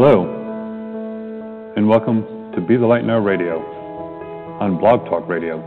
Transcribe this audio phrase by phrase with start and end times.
[0.00, 2.22] Hello, and welcome
[2.54, 3.58] to Be the Light Now Radio
[4.60, 5.58] on Blog Talk Radio.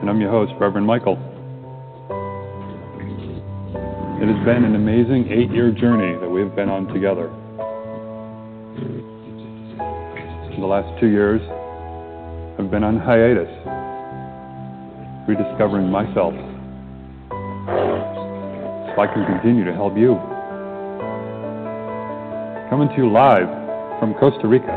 [0.00, 1.18] And I'm your host, Reverend Michael.
[4.22, 7.28] It has been an amazing eight year journey that we've been on together.
[10.54, 11.42] In The last two years
[12.58, 13.52] I've been on hiatus,
[15.28, 16.32] rediscovering myself
[17.28, 20.35] so I can continue to help you.
[22.68, 23.46] Coming to you live
[24.00, 24.74] from Costa Rica.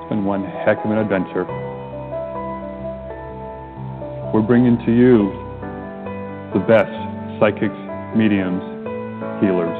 [0.00, 1.44] It's been one heck of an adventure.
[4.32, 5.28] We're bringing to you
[6.54, 6.88] the best
[7.38, 7.76] psychics,
[8.16, 8.64] mediums,
[9.44, 9.76] healers.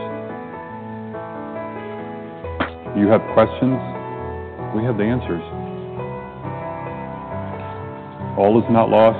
[2.94, 3.80] You have questions,
[4.76, 5.40] we have the answers.
[8.36, 9.16] All is not lost.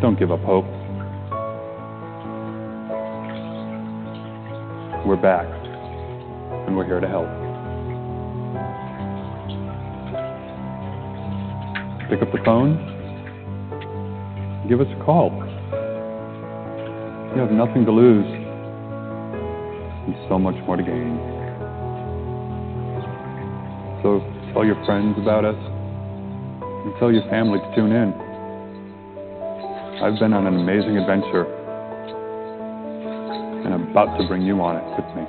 [0.00, 0.73] Don't give up hope.
[5.14, 5.46] We're back,
[6.66, 7.28] and we're here to help.
[12.10, 12.74] Pick up the phone,
[14.68, 15.30] give us a call.
[17.30, 21.16] You have nothing to lose and so much more to gain.
[24.02, 24.18] So
[24.52, 28.12] tell your friends about us and tell your family to tune in.
[30.02, 31.63] I've been on an amazing adventure
[33.94, 35.22] about to bring you on it with me.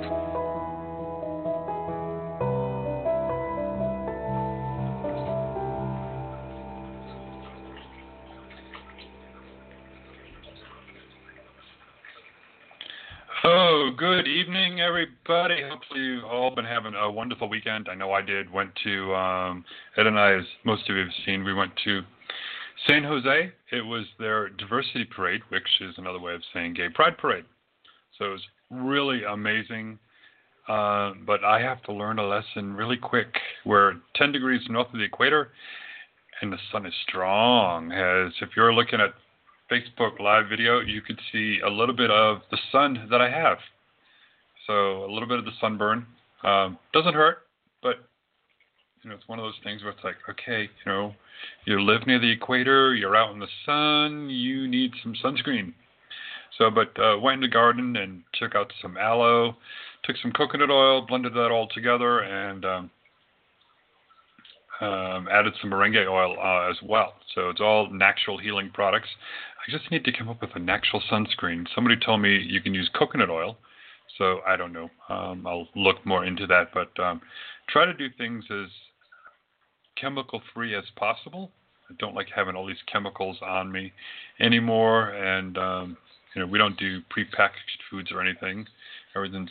[13.44, 15.62] Oh, good evening, everybody.
[15.70, 17.86] Hopefully, you've all been having a wonderful weekend.
[17.88, 18.52] I know I did.
[18.52, 19.64] Went to um,
[19.96, 22.00] Ed and I, as most of you have seen, we went to
[22.88, 23.52] San Jose.
[23.70, 27.44] It was their diversity parade, which is another way of saying gay pride parade.
[28.18, 29.98] So it was really amazing.
[30.68, 33.28] Uh, but I have to learn a lesson really quick.
[33.64, 35.52] We're 10 degrees north of the equator,
[36.42, 37.92] and the sun is strong.
[37.92, 39.14] As if you're looking at
[39.70, 43.58] Facebook live video, you could see a little bit of the sun that I have.
[44.66, 46.04] So a little bit of the sunburn
[46.42, 47.46] um, doesn't hurt,
[47.82, 47.96] but
[49.02, 51.14] you know it's one of those things where it's like, okay, you know,
[51.64, 55.72] you live near the equator, you're out in the sun, you need some sunscreen.
[56.58, 59.56] So, but uh, went in the garden and took out some aloe,
[60.04, 62.90] took some coconut oil, blended that all together, and um,
[64.80, 67.14] um, added some moringa oil uh, as well.
[67.34, 69.08] So it's all natural healing products.
[69.66, 71.66] I just need to come up with a natural sunscreen.
[71.74, 73.58] Somebody told me you can use coconut oil,
[74.18, 74.88] so I don't know.
[75.08, 77.20] Um, I'll look more into that, but um,
[77.68, 78.68] try to do things as
[80.00, 81.50] chemical free as possible.
[81.90, 83.92] I don't like having all these chemicals on me
[84.40, 85.96] anymore, and um,
[86.36, 88.66] you know we don't do prepackaged foods or anything.
[89.16, 89.50] Everything's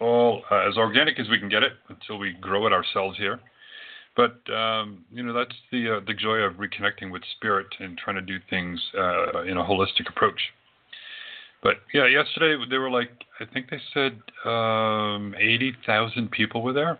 [0.00, 3.40] all uh, as organic as we can get it until we grow it ourselves here.
[4.16, 8.16] But um, you know that's the uh, the joy of reconnecting with spirit and trying
[8.16, 10.40] to do things uh, in a holistic approach.
[11.62, 13.10] But yeah, yesterday they were like
[13.40, 16.98] I think they said um, eighty thousand people were there.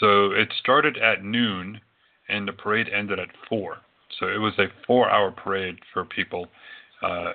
[0.00, 1.80] So it started at noon,
[2.28, 3.78] and the parade ended at four.
[4.18, 6.46] So it was a four-hour parade for people.
[7.02, 7.32] Uh,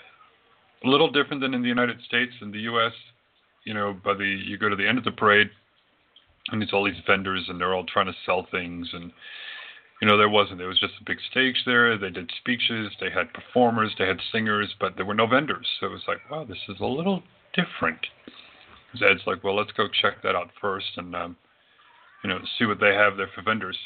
[0.84, 2.34] a little different than in the United States.
[2.42, 2.94] In the U.S.,
[3.66, 5.50] you know, by the you go to the end of the parade,
[6.50, 9.12] and it's all these vendors and they're all trying to sell things and
[10.02, 10.60] you know there wasn't.
[10.60, 11.98] There was just a big stage there.
[11.98, 12.92] They did speeches.
[13.00, 13.96] They had performers.
[13.98, 15.68] They had singers but there were no vendors.
[15.80, 17.24] So it was like wow this is a little
[17.54, 18.00] different.
[18.96, 21.36] Ed's like well let's go check that out first and um,
[22.24, 23.78] you know see what they have there for vendors.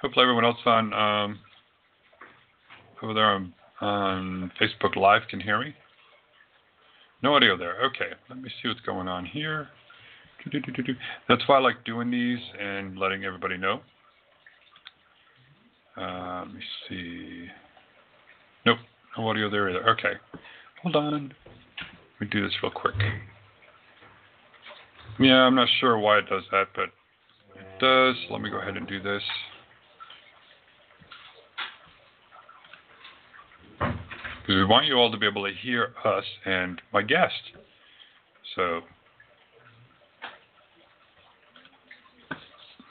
[0.00, 1.40] Hopefully everyone else on um,
[3.02, 5.74] over there on, on Facebook Live can hear me
[7.22, 7.76] no audio there.
[7.82, 9.68] Okay, let me see what's going on here.
[11.28, 13.80] That's why I like doing these and letting everybody know.
[15.96, 17.46] Uh, let me see.
[18.64, 18.78] Nope,
[19.18, 19.86] no audio there either.
[19.90, 20.12] Okay,
[20.82, 21.34] hold on.
[22.20, 22.94] Let me do this real quick.
[25.18, 26.88] Yeah, I'm not sure why it does that, but
[27.54, 28.16] it does.
[28.30, 29.22] Let me go ahead and do this.
[34.50, 37.32] Because we want you all to be able to hear us and my guest.
[38.56, 38.80] So,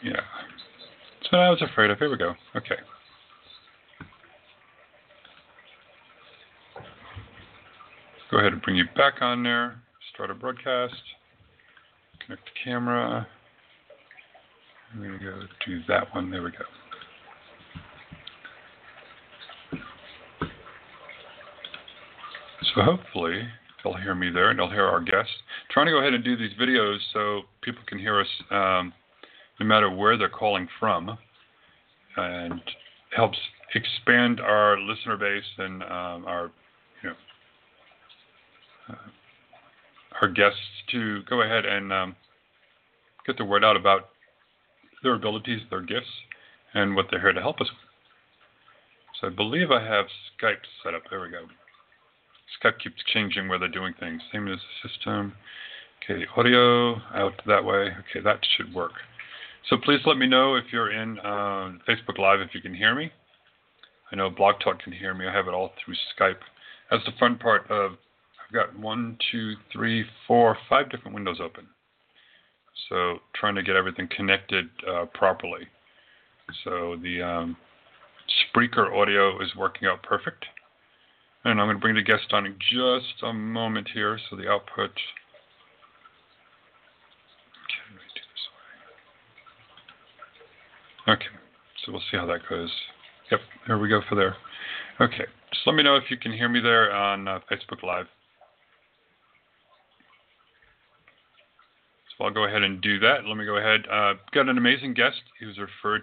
[0.01, 0.21] yeah.
[1.29, 1.97] So I was afraid of.
[1.97, 2.33] Here we go.
[2.55, 2.75] Okay.
[8.31, 9.81] Go ahead and bring you back on there.
[10.13, 10.93] Start a broadcast.
[12.25, 13.27] Connect the camera.
[14.93, 16.31] I'm going to go to that one.
[16.31, 16.78] There we go.
[22.79, 23.41] So hopefully
[23.83, 25.33] they'll hear me there and they'll hear our guests.
[25.69, 28.93] trying to go ahead and do these videos so people can hear us um,
[29.59, 31.17] no matter where they're calling from,
[32.15, 32.61] and
[33.13, 33.37] helps
[33.75, 36.51] expand our listener base and um, our
[37.03, 37.15] you know
[38.91, 38.95] uh,
[40.21, 40.59] our guests
[40.91, 42.15] to go ahead and um,
[43.27, 44.09] get the word out about
[45.03, 46.07] their abilities, their gifts,
[46.73, 49.19] and what they're here to help us with.
[49.19, 50.05] So I believe I have
[50.41, 51.01] Skype set up.
[51.09, 51.39] There we go.
[52.57, 54.21] Skype keeps changing where they're doing things.
[54.31, 55.33] Same as the system.
[56.03, 57.89] Okay, audio out that way.
[57.99, 58.93] Okay, that should work.
[59.69, 62.95] So please let me know if you're in uh, Facebook Live if you can hear
[62.95, 63.11] me.
[64.11, 65.27] I know Blog Talk can hear me.
[65.27, 66.39] I have it all through Skype.
[66.89, 71.67] That's the fun part of I've got one, two, three, four, five different windows open.
[72.89, 75.67] So trying to get everything connected uh, properly.
[76.63, 77.57] So the um,
[78.55, 80.45] Spreaker audio is working out perfect.
[81.45, 84.19] And I'm going to bring the guest on in just a moment here.
[84.29, 84.91] So the output.
[91.07, 91.25] Okay,
[91.83, 92.69] so we'll see how that goes.
[93.31, 94.35] Yep, here we go for there.
[95.01, 98.05] Okay, just let me know if you can hear me there on uh, Facebook Live.
[102.15, 103.25] So I'll go ahead and do that.
[103.25, 103.81] Let me go ahead.
[103.91, 105.21] Uh, got an amazing guest.
[105.39, 106.01] He was referred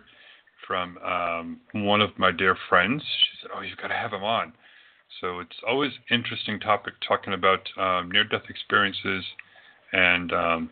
[0.66, 3.02] from um, one of my dear friends.
[3.02, 4.54] She said, "Oh, you've got to have him on."
[5.20, 9.24] So it's always interesting topic talking about um, near-death experiences
[9.92, 10.70] and um,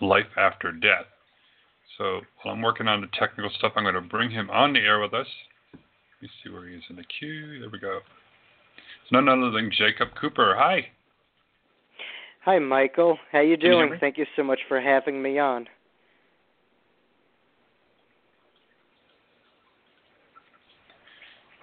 [0.00, 1.06] life after death.
[1.98, 4.80] So while I'm working on the technical stuff, I'm going to bring him on the
[4.80, 5.28] air with us.
[5.72, 5.80] Let
[6.22, 7.60] me see where he is in the queue.
[7.60, 8.00] There we go.
[9.02, 10.56] It's none other than Jacob Cooper.
[10.58, 10.88] Hi.
[12.44, 13.18] Hi, Michael.
[13.30, 13.90] How you doing?
[13.92, 15.66] You Thank you so much for having me on.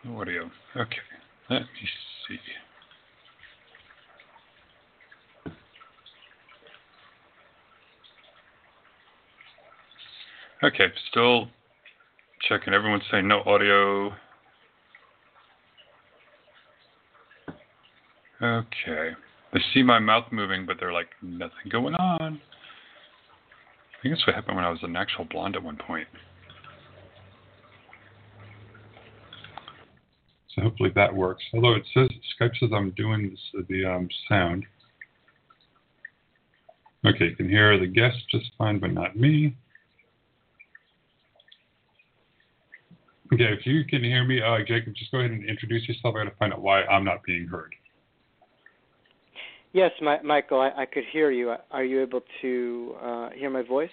[0.08, 0.50] Audio.
[0.76, 0.98] Okay.
[1.50, 1.68] Let me
[2.38, 2.52] see.
[10.64, 11.48] Okay, still
[12.48, 12.74] checking.
[12.74, 14.14] Everyone's saying no audio.
[18.42, 19.12] Okay.
[19.54, 22.40] They see my mouth moving, but they're like, nothing going on.
[24.00, 26.08] I think that's what happened when I was an actual blonde at one point.
[30.56, 31.44] So hopefully that works.
[31.54, 32.10] Although it says
[32.40, 34.66] Skype says I'm doing this, the um, sound.
[37.06, 39.56] Okay, you can hear the guest just fine, but not me.
[43.34, 46.16] Okay, if you can hear me, uh, Jacob, just go ahead and introduce yourself.
[46.16, 47.74] I got to find out why I'm not being heard.
[49.74, 51.56] Yes, my, Michael, I, I, could hear you.
[51.72, 53.90] Are you able to uh, hear my voice?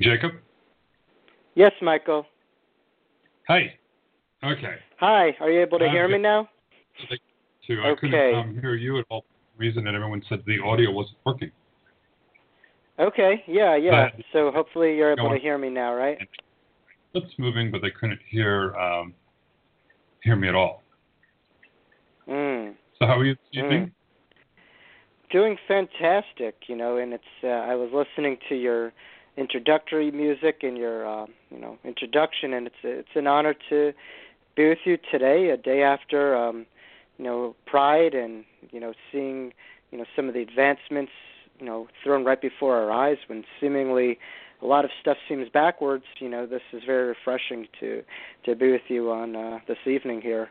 [0.00, 0.32] Jacob?
[1.54, 2.24] Yes, Michael.
[3.48, 3.74] Hi.
[4.44, 4.76] Okay.
[5.00, 5.34] Hi.
[5.40, 6.48] Are you able to hear me now?
[7.10, 8.00] I okay.
[8.00, 9.24] couldn't um, hear you at all.
[9.56, 11.50] Reason that everyone said the audio wasn't working.
[12.98, 13.42] Okay.
[13.46, 13.76] Yeah.
[13.76, 14.10] Yeah.
[14.16, 16.18] But, so hopefully you're able to hear me now, right?
[17.14, 19.14] Lips moving, but they couldn't hear um,
[20.22, 20.82] hear me at all.
[22.28, 22.74] Mm.
[22.98, 23.86] So how are you this evening?
[23.86, 23.92] Mm.
[25.30, 28.92] Doing fantastic, you know, and it's uh, I was listening to your
[29.38, 33.92] introductory music and your uh, you know introduction, and it's it's an honor to
[34.56, 36.66] be with you today, a day after um,
[37.18, 39.52] you know Pride, and you know seeing
[39.90, 41.12] you know some of the advancements
[41.60, 44.18] you know thrown right before our eyes when seemingly
[44.60, 46.04] a lot of stuff seems backwards.
[46.18, 48.02] You know this is very refreshing to
[48.44, 50.50] to be with you on uh, this evening here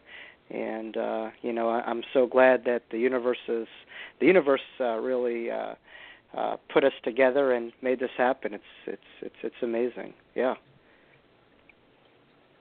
[0.50, 3.67] and uh, you know I, I'm so glad that the universe is
[4.20, 5.75] the universe uh, really uh,
[6.36, 8.53] uh, put us together and made this happen.
[8.53, 10.13] It's it's it's it's amazing.
[10.36, 10.55] Yeah.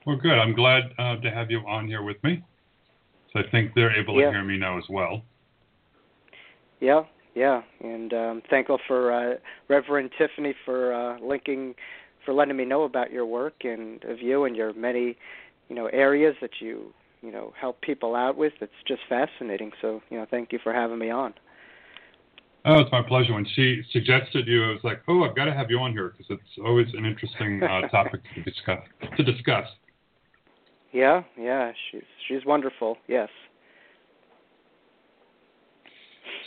[0.07, 0.39] Well, good.
[0.39, 2.43] I'm glad uh, to have you on here with me.
[3.33, 4.27] So I think they're able yeah.
[4.27, 5.23] to hear me now as well.
[6.81, 7.03] Yeah,
[7.35, 9.35] yeah, and um, thankful for uh,
[9.69, 11.75] Reverend Tiffany for uh, linking,
[12.25, 15.17] for letting me know about your work and of you and your many,
[15.69, 16.93] you know, areas that you
[17.23, 18.53] you know help people out with.
[18.61, 19.73] It's just fascinating.
[19.83, 21.35] So you know, thank you for having me on.
[22.69, 23.33] Oh, it's my pleasure.
[23.33, 26.09] When she suggested you, I was like, oh, I've got to have you on here
[26.09, 28.81] because it's always an interesting uh, topic to discuss.
[29.17, 29.67] To discuss.
[30.93, 32.97] Yeah, yeah, she's she's wonderful.
[33.07, 33.29] Yes.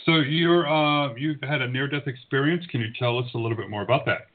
[0.04, 2.66] So you're uh, you've had a near-death experience.
[2.70, 4.26] Can you tell us a little bit more about that?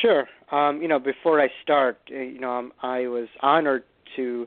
[0.00, 0.26] Sure.
[0.50, 3.84] Um, you know, before I start, uh, you know, um, I was honored
[4.16, 4.46] to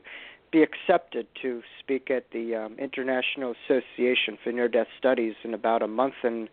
[0.50, 5.82] be accepted to speak at the um, International Association for Near Death Studies in about
[5.82, 6.48] a month and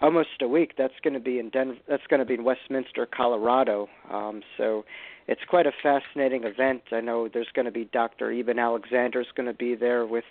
[0.00, 0.74] almost a week.
[0.76, 1.78] That's going to be in Denver.
[1.88, 3.88] That's going to be in Westminster, Colorado.
[4.10, 4.84] Um, so
[5.26, 6.82] it's quite a fascinating event.
[6.92, 8.30] I know there's going to be Dr.
[8.32, 10.24] Eben is going to be there with,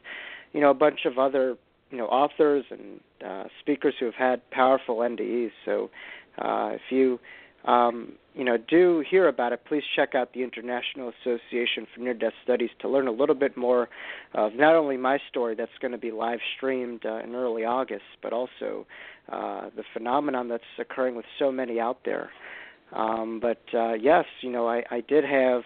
[0.54, 1.58] you know, a bunch of other
[1.94, 5.52] you know authors and uh, speakers who have had powerful NDEs.
[5.64, 5.92] So
[6.40, 7.20] uh, if you
[7.66, 12.14] um, you know, do hear about it, please check out the International Association for Near
[12.14, 13.90] Death Studies to learn a little bit more
[14.34, 18.04] of not only my story that's going to be live streamed uh, in early August,
[18.22, 18.86] but also
[19.32, 22.30] uh, the phenomenon that's occurring with so many out there.
[22.92, 25.62] Um, but uh, yes, you know, I, I did have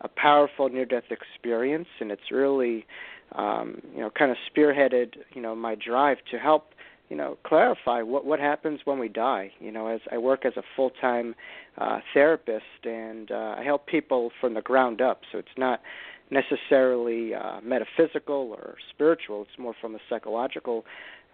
[0.00, 2.86] a powerful near-death experience, and it's really,
[3.32, 6.66] um, you know, kind of spearheaded, you know, my drive to help
[7.12, 9.52] you know clarify what what happens when we die.
[9.60, 11.34] You know as i work as a full time
[11.76, 15.20] uh therapist and uh i help people from the ground up.
[15.30, 15.82] So it's not
[16.30, 19.42] necessarily uh metaphysical or spiritual.
[19.42, 20.86] It's more from a psychological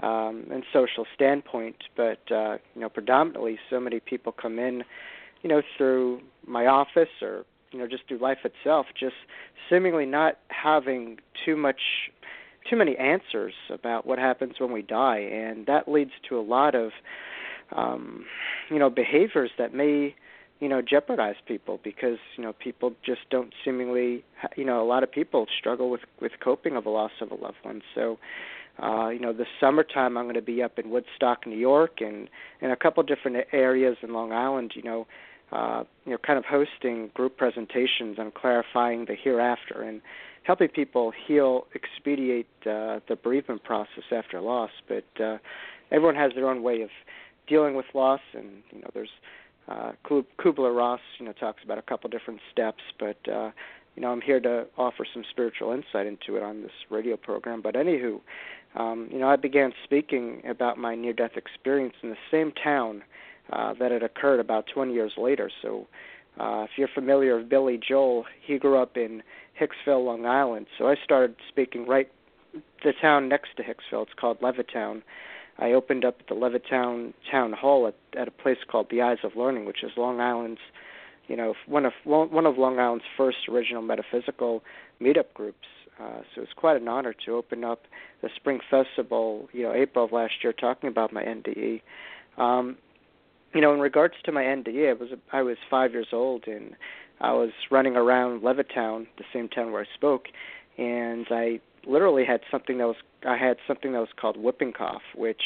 [0.03, 1.77] um and social standpoint.
[1.97, 4.83] But uh you know predominantly so many people come in
[5.43, 9.15] you know through my office or you know just through life itself just
[9.71, 11.81] seemingly not having too much
[12.69, 16.75] too many answers about what happens when we die, and that leads to a lot
[16.75, 16.91] of
[17.75, 18.25] um,
[18.71, 20.15] you know behaviors that may
[20.61, 24.25] you know jeopardize people because you know people just don't seemingly
[24.57, 27.35] you know a lot of people struggle with with coping of a loss of a
[27.35, 27.83] loved one.
[27.95, 28.19] So
[28.83, 32.29] uh you know this summertime i'm going to be up in woodstock new york and
[32.61, 35.05] in a couple different areas in long island you know
[35.51, 39.83] uh you know kind of hosting group presentations on clarifying the hereafter.
[39.83, 40.01] And
[40.49, 44.71] helping people heal, expedite uh, the bereavement process after loss.
[44.89, 45.37] But uh,
[45.93, 46.89] everyone has their own way of
[47.47, 49.11] dealing with loss, and you know, there's
[49.69, 53.51] uh, Kubler Ross, you know, talks about a couple different steps, but uh,
[53.95, 57.61] you know, I'm here to offer some spiritual insight into it on this radio program.
[57.61, 58.21] But anywho,
[58.75, 63.03] um, you know, I began speaking about my near-death experience in the same town
[63.53, 65.51] uh, that had occurred about 20 years later.
[65.61, 65.89] So,
[66.41, 69.23] uh, if you're familiar with Billy Joel, he grew up in
[69.59, 70.67] Hicksville, Long Island.
[70.77, 72.11] So I started speaking right
[72.85, 74.03] the town next to Hicksville.
[74.03, 75.03] It's called Levittown.
[75.59, 79.19] I opened up at the Levittown Town Hall at, at a place called the Eyes
[79.25, 80.61] of Learning, which is Long Island's,
[81.27, 84.63] you know, one of one of Long Island's first original metaphysical
[85.01, 85.67] meetup groups.
[86.01, 87.83] Uh, so it's quite an honor to open up
[88.23, 91.83] the Spring Festival, you know, April of last year, talking about my NDE.
[92.37, 92.77] Um,
[93.53, 96.77] you know, in regards to my NDE, I was I was five years old, and
[97.21, 100.27] I was running around Levittown, the same town where I spoke,
[100.77, 102.97] and I literally had something that was
[103.27, 105.43] I had something that was called whooping cough, which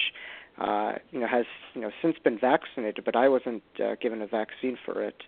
[0.59, 4.27] uh, you know has you know since been vaccinated, but I wasn't uh, given a
[4.27, 5.23] vaccine for it.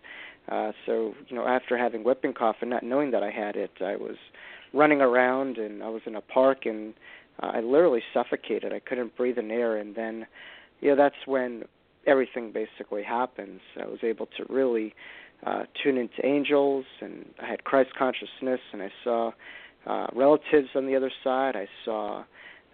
[0.51, 3.73] Uh, so you know after having whooping cough and not knowing that I had it,
[3.81, 4.17] I was
[4.75, 6.93] running around and I was in a park and
[7.43, 8.73] uh, I literally suffocated.
[8.73, 10.27] I couldn't breathe in air, and then
[10.81, 11.65] you know that's when
[12.07, 13.61] everything basically happens.
[13.81, 14.95] I was able to really
[15.45, 19.33] uh, tune into angels, and I had Christ consciousness, and I saw
[19.87, 21.57] uh, relatives on the other side.
[21.57, 22.25] I saw,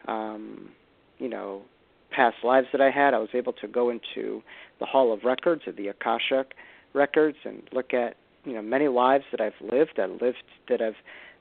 [0.07, 0.71] um,
[1.19, 1.63] you know,
[2.11, 3.15] past lives that I had.
[3.15, 4.43] I was able to go into
[4.79, 6.45] the Hall of Records or the Akasha
[6.93, 10.95] records and look at, you know, many lives that I've lived, that lived that have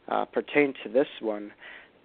[0.07, 1.51] uh, pertained to this one.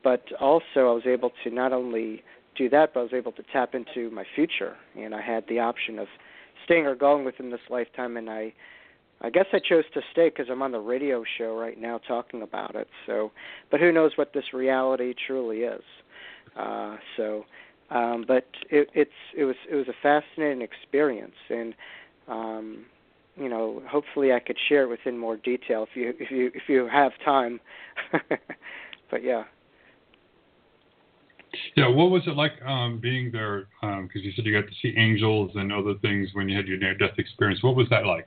[0.02, 2.23] But also, I was able to not only
[2.57, 5.61] do that, but I was able to tap into my future, and I had the
[5.61, 6.09] option of
[6.64, 8.52] staying or going within this lifetime, and I
[9.21, 12.42] I guess I chose to stay because I'm on the radio show right now talking
[12.42, 12.88] about it.
[13.06, 13.33] So,
[13.71, 15.83] but who knows what this reality truly is?
[16.59, 17.44] Uh, so,
[17.90, 21.75] um, but it, it's it was it was a fascinating experience, and
[22.28, 22.85] um,
[23.37, 26.62] you know, hopefully I could share it within more detail if you if you if
[26.68, 27.61] you have time.
[29.11, 29.44] but yeah.
[31.76, 33.66] Yeah, what was it like um, being there?
[33.80, 36.66] Because um, you said you got to see angels and other things when you had
[36.66, 37.62] your near-death experience.
[37.62, 38.26] What was that like?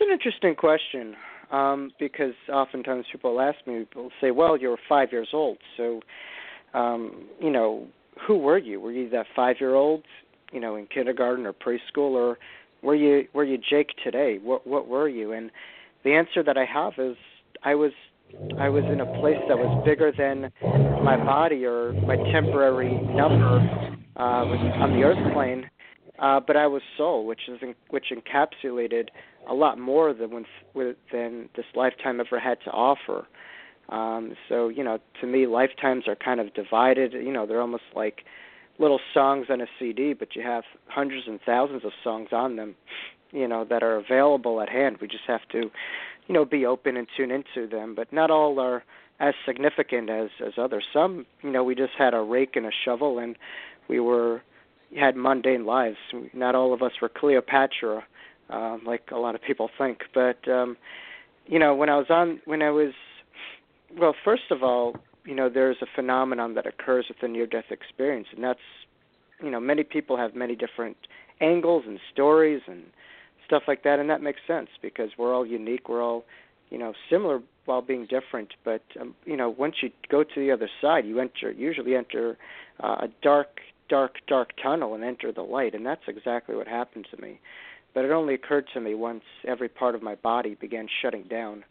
[0.00, 1.14] It's an interesting question
[1.52, 6.00] um, because oftentimes people ask me, people say, "Well, you're five years old, so
[6.72, 7.86] um, you know,
[8.26, 8.80] who were you?
[8.80, 10.04] Were you that five-year-old,
[10.52, 12.38] you know, in kindergarten or preschool, or
[12.80, 14.38] were you were you Jake today?
[14.42, 15.50] What what were you?" And
[16.02, 17.18] the answer that I have is,
[17.62, 17.92] I was
[18.58, 20.50] I was in a place that was bigger than
[21.04, 23.58] my body or my temporary number
[24.16, 24.44] uh,
[24.80, 25.68] on the earth plane,
[26.20, 29.08] uh, but I was soul, which is in, which encapsulated
[29.48, 33.26] a lot more than when, than this lifetime ever had to offer.
[33.88, 37.12] Um, so you know, to me, lifetimes are kind of divided.
[37.12, 38.22] You know, they're almost like
[38.78, 42.74] little songs on a CD, but you have hundreds and thousands of songs on them.
[43.32, 44.98] you know that are available at hand.
[45.00, 45.70] We just have to,
[46.26, 47.94] you know, be open and tune into them.
[47.94, 48.84] But not all are
[49.20, 50.84] as significant as as others.
[50.92, 53.36] Some, you know, we just had a rake and a shovel, and
[53.88, 54.42] we were
[54.98, 55.96] had mundane lives.
[56.32, 58.04] Not all of us were Cleopatra,
[58.48, 60.02] uh, like a lot of people think.
[60.12, 60.76] But um,
[61.46, 62.92] you know, when I was on, when I was,
[63.98, 68.28] well, first of all, you know, there's a phenomenon that occurs with the near-death experience,
[68.34, 68.60] and that's,
[69.42, 70.96] you know, many people have many different
[71.40, 72.84] angles and stories and
[73.46, 75.88] stuff like that, and that makes sense because we're all unique.
[75.88, 76.24] We're all,
[76.70, 78.54] you know, similar while being different.
[78.64, 82.38] But um, you know, once you go to the other side, you enter usually enter
[82.82, 87.06] uh, a dark, dark, dark tunnel and enter the light, and that's exactly what happened
[87.14, 87.40] to me.
[87.92, 91.64] But it only occurred to me once every part of my body began shutting down.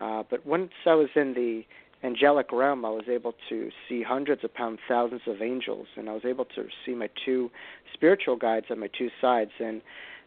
[0.00, 1.62] Uh, but once I was in the
[2.02, 6.24] angelic realm, I was able to see hundreds upon thousands of angels, and I was
[6.24, 7.50] able to see my two
[7.92, 9.50] spiritual guides on my two sides.
[9.60, 9.82] And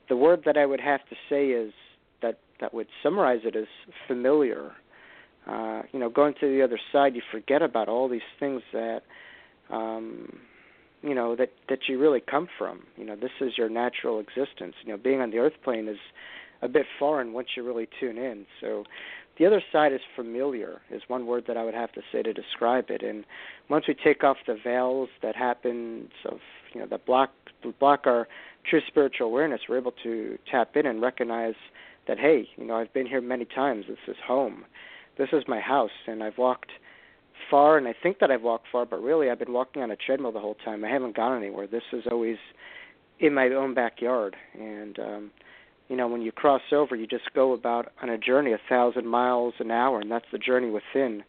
[0.08, 1.74] the word that I would have to say is
[2.22, 3.66] that that would summarize it as
[4.08, 4.72] familiar.
[5.48, 9.02] Uh, you know, going to the other side, you forget about all these things that,
[9.70, 10.40] um,
[11.04, 12.84] you know, that that you really come from.
[12.98, 14.76] You know, this is your natural existence.
[14.84, 15.98] You know, being on the earth plane is
[16.62, 18.46] a bit foreign once you really tune in.
[18.62, 18.86] So,
[19.38, 20.82] the other side is familiar.
[20.90, 23.04] Is one word that I would have to say to describe it.
[23.04, 23.26] And
[23.70, 26.40] once we take off the veils that happens of
[26.74, 27.32] you know that block
[27.80, 28.28] block our
[28.70, 31.56] true spiritual awareness, we're able to tap in and recognize
[32.08, 33.86] that hey, you know, I've been here many times.
[33.88, 34.66] This is home.
[35.18, 36.72] This is my house, and I've walked
[37.50, 39.96] far, and I think that I've walked far, but really I've been walking on a
[39.96, 40.84] treadmill the whole time.
[40.84, 41.68] I haven't gone anywhere.
[41.68, 42.38] This is always
[43.20, 45.32] in my own backyard, and um,
[45.90, 49.06] you know, when you cross over, you just go about on a journey a thousand
[49.06, 51.24] miles an hour, and that's the journey within,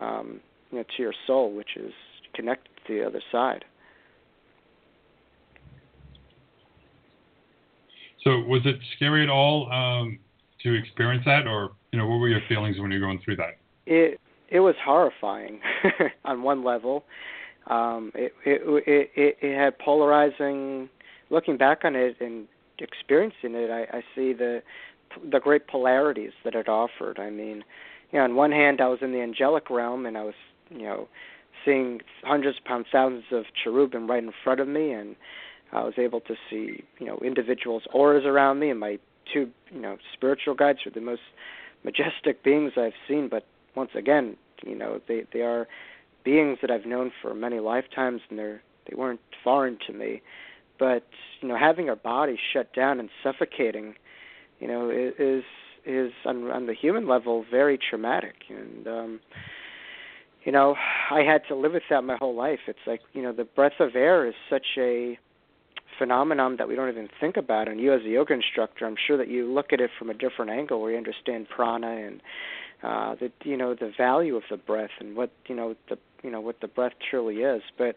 [0.00, 1.92] um, you know, to your soul, which is
[2.34, 3.64] connected to the other side.
[8.24, 10.18] So was it scary at all um,
[10.62, 13.36] to experience that, or you know, what were your feelings when you were going through
[13.36, 13.58] that?
[13.86, 15.60] It it was horrifying
[16.24, 17.04] on one level.
[17.68, 18.62] Um, it, it
[19.14, 20.88] it it had polarizing.
[21.30, 24.62] Looking back on it and experiencing it, I, I see the
[25.30, 27.18] the great polarities that it offered.
[27.18, 27.64] I mean,
[28.12, 30.34] you know, on one hand, I was in the angelic realm, and I was,
[30.70, 31.08] you know,
[31.64, 35.16] seeing hundreds upon thousands of cherubim right in front of me, and
[35.72, 38.98] I was able to see, you know, individuals' auras around me, and my
[39.32, 41.20] two, you know, spiritual guides were the most
[41.84, 43.28] majestic beings I've seen.
[43.28, 43.44] But
[43.78, 45.66] once again, you know, they they are
[46.24, 50.20] beings that I've known for many lifetimes, and they're they weren't foreign to me.
[50.78, 51.04] But
[51.40, 53.94] you know, having our body shut down and suffocating,
[54.60, 55.44] you know, is
[55.86, 58.34] is on on the human level very traumatic.
[58.48, 59.20] And um,
[60.44, 60.76] you know,
[61.10, 62.60] I had to live with that my whole life.
[62.66, 65.18] It's like you know, the breath of air is such a
[65.98, 67.68] phenomenon that we don't even think about.
[67.68, 70.14] And you, as a yoga instructor, I'm sure that you look at it from a
[70.14, 72.20] different angle, where you understand prana and
[72.82, 76.30] uh, the you know the value of the breath and what you know the you
[76.30, 77.62] know what the breath truly is.
[77.76, 77.96] But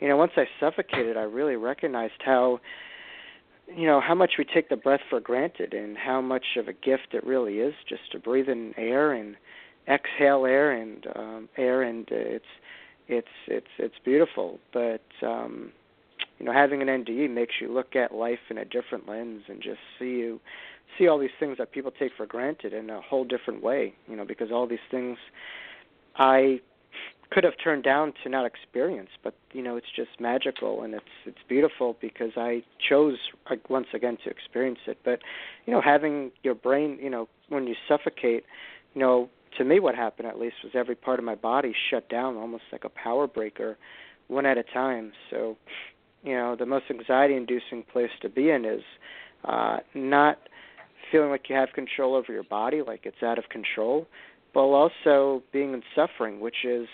[0.00, 2.60] you know, once I suffocated, I really recognized how
[3.74, 6.72] you know how much we take the breath for granted and how much of a
[6.72, 9.36] gift it really is just to breathe in air and
[9.88, 12.44] exhale air and um air and it's
[13.08, 15.72] it's it's it's beautiful but um
[16.40, 19.62] you know, having an NDE makes you look at life in a different lens and
[19.62, 20.40] just see you
[20.98, 23.94] see all these things that people take for granted in a whole different way.
[24.08, 25.18] You know, because all these things
[26.16, 26.60] I
[27.30, 31.04] could have turned down to not experience, but you know, it's just magical and it's
[31.26, 33.18] it's beautiful because I chose
[33.68, 34.98] once again to experience it.
[35.04, 35.20] But
[35.66, 38.44] you know, having your brain, you know, when you suffocate,
[38.94, 42.08] you know, to me what happened at least was every part of my body shut
[42.08, 43.76] down almost like a power breaker
[44.28, 45.12] one at a time.
[45.30, 45.56] So
[46.22, 48.82] you know the most anxiety inducing place to be in is
[49.44, 50.38] uh not
[51.10, 54.06] feeling like you have control over your body like it's out of control
[54.52, 56.88] but also being in suffering which is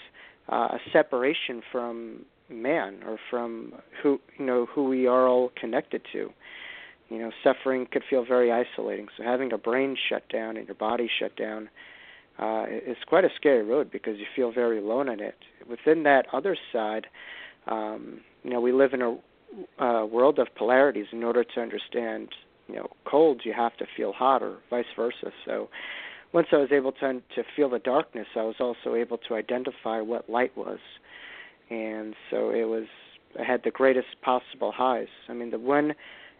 [0.48, 6.02] uh, a separation from man or from who you know who we are all connected
[6.12, 6.30] to.
[7.08, 10.74] You know suffering could feel very isolating so having a brain shut down and your
[10.74, 11.68] body shut down
[12.38, 15.36] uh is quite a scary road because you feel very alone in it.
[15.68, 17.06] Within that other side
[17.66, 19.16] um you know we live in a
[19.84, 21.06] uh, world of polarities.
[21.10, 22.28] In order to understand,
[22.68, 25.32] you know, cold, you have to feel hot, or vice versa.
[25.44, 25.68] So,
[26.32, 30.00] once I was able to to feel the darkness, I was also able to identify
[30.00, 30.78] what light was,
[31.70, 32.86] and so it was.
[33.38, 35.08] I had the greatest possible highs.
[35.28, 35.94] I mean, the one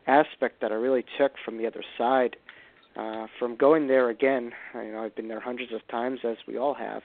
[0.06, 2.36] aspect that I really took from the other side,
[2.94, 6.56] uh, from going there again, you know, I've been there hundreds of times, as we
[6.56, 7.02] all have,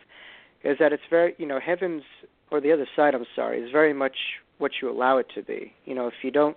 [0.63, 2.03] is that it's very, you know, heaven's
[2.51, 4.15] or the other side, I'm sorry, is very much
[4.61, 5.73] what you allow it to be.
[5.85, 6.55] You know, if you don't,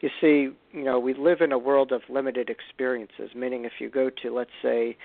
[0.00, 3.30] you see, you know, we live in a world of limited experiences.
[3.36, 4.96] Meaning, if you go to, let's say,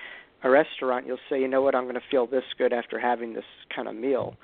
[0.42, 3.34] a restaurant, you'll say, you know what, I'm going to feel this good after having
[3.34, 4.36] this kind of meal.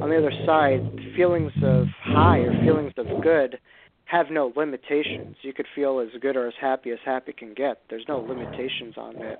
[0.00, 0.80] On the other side,
[1.14, 3.58] feelings of high or feelings of good
[4.06, 5.36] have no limitations.
[5.42, 7.82] You could feel as good or as happy as happy can get.
[7.88, 9.38] There's no limitations on it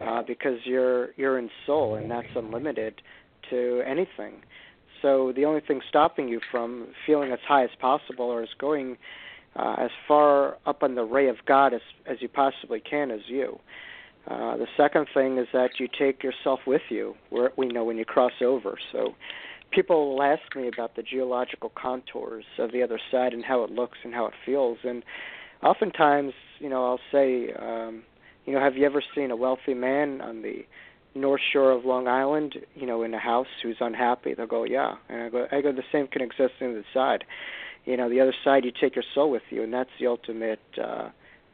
[0.00, 3.00] uh, because you're you're in soul, and that's unlimited
[3.50, 4.42] to anything.
[5.04, 8.96] So the only thing stopping you from feeling as high as possible or as going
[9.54, 13.20] uh, as far up on the ray of God as as you possibly can is
[13.26, 13.60] you.
[14.26, 17.14] Uh, the second thing is that you take yourself with you.
[17.28, 18.78] Where we know when you cross over.
[18.92, 19.14] So
[19.72, 23.70] people will ask me about the geological contours of the other side and how it
[23.70, 24.78] looks and how it feels.
[24.84, 25.04] And
[25.62, 28.04] oftentimes, you know, I'll say, um,
[28.46, 30.64] you know, have you ever seen a wealthy man on the
[31.14, 34.34] North Shore of Long Island, you know, in a house who's unhappy?
[34.34, 34.94] They'll go, yeah.
[35.08, 37.24] And I go, I go, the same can exist on the other side.
[37.84, 40.60] You know, the other side, you take your soul with you, and that's the ultimate
[40.82, 41.10] uh,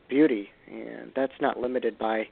[0.09, 2.29] beauty, and that's not limited by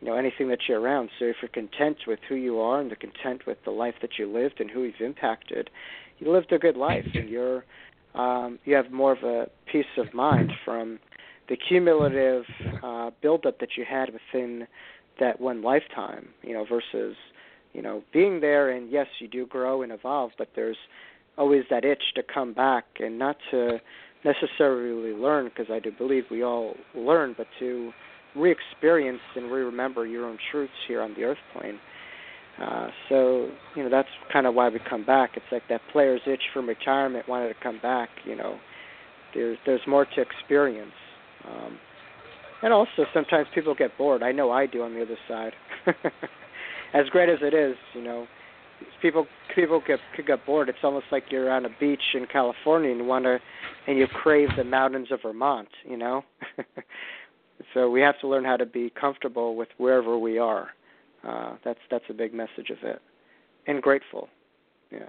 [0.00, 1.10] you know anything that you're around.
[1.18, 4.18] So if you're content with who you are and the content with the life that
[4.18, 5.70] you lived and who you've impacted,
[6.18, 7.64] you lived a good life, and you're
[8.14, 10.98] um, you have more of a peace of mind from
[11.48, 12.44] the cumulative
[12.82, 14.66] uh, buildup that you had within
[15.20, 16.28] that one lifetime.
[16.42, 17.16] You know, versus
[17.72, 20.78] you know being there and yes, you do grow and evolve, but there's
[21.38, 23.78] always that itch to come back and not to
[24.24, 27.92] necessarily learn because I do believe we all learn, but to
[28.34, 31.78] re-experience and re-remember your own truths here on the earth plane.
[32.62, 35.32] Uh, so you know that's kind of why we come back.
[35.36, 38.08] It's like that player's itch from retirement wanted to come back.
[38.24, 38.58] You know,
[39.34, 40.94] there's there's more to experience,
[41.46, 41.78] um,
[42.62, 44.22] and also sometimes people get bored.
[44.22, 45.52] I know I do on the other side.
[46.94, 48.26] as great as it is, you know,
[49.00, 50.68] people people get could get bored.
[50.68, 53.38] It's almost like you're on a beach in California and you want to,
[53.86, 55.68] and you crave the mountains of Vermont.
[55.84, 56.24] You know.
[57.74, 60.68] So we have to learn how to be comfortable with wherever we are.
[61.26, 63.00] Uh, that's that's a big message of it,
[63.66, 64.28] and grateful.
[64.90, 65.08] Yeah.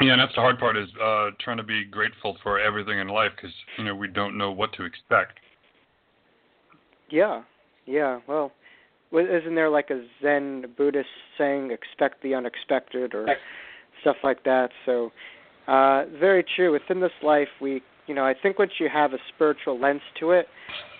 [0.00, 3.08] Yeah, and that's the hard part is uh, trying to be grateful for everything in
[3.08, 5.38] life because you know we don't know what to expect.
[7.10, 7.42] Yeah,
[7.86, 8.20] yeah.
[8.26, 8.52] Well,
[9.12, 13.28] isn't there like a Zen Buddhist saying, "Expect the unexpected," or
[14.00, 14.70] stuff like that.
[14.84, 15.12] So,
[15.68, 16.72] uh, very true.
[16.72, 20.32] Within this life, we, you know, I think once you have a spiritual lens to
[20.32, 20.46] it,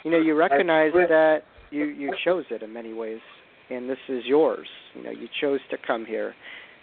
[0.04, 3.20] you know, you recognize that you you chose it in many ways,
[3.70, 4.68] and this is yours.
[4.94, 6.34] You know, you chose to come here,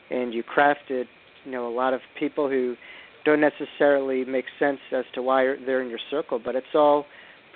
[0.10, 1.06] and you crafted,
[1.45, 2.75] you know, a lot of people who
[3.25, 7.06] don't necessarily make sense as to why they're in your circle, but it's all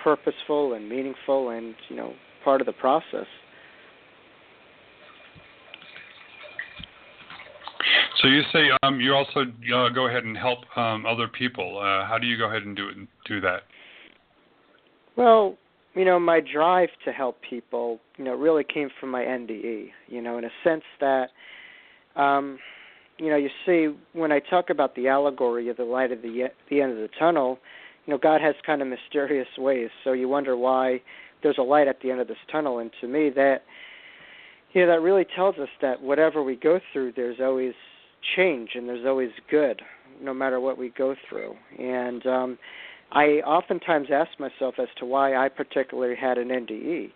[0.02, 2.12] purposeful and meaningful, and you know,
[2.44, 3.26] part of the process.
[8.22, 11.78] So you say um, you also uh, go ahead and help um, other people.
[11.78, 13.62] Uh, how do you go ahead and do it, and do that?
[15.16, 15.56] Well,
[15.94, 19.88] you know, my drive to help people, you know, really came from my NDE.
[20.08, 21.28] You know, in a sense that,
[22.16, 22.58] um,
[23.18, 26.48] you know, you see when I talk about the allegory of the light at the
[26.70, 27.58] the end of the tunnel,
[28.06, 29.88] you know, God has kind of mysterious ways.
[30.04, 31.00] So you wonder why
[31.42, 33.62] there's a light at the end of this tunnel, and to me that
[34.72, 37.74] you know that really tells us that whatever we go through there's always
[38.36, 39.80] change and there's always good
[40.20, 41.54] no matter what we go through.
[41.78, 42.58] And um
[43.12, 47.12] i oftentimes ask myself as to why i particularly had an nde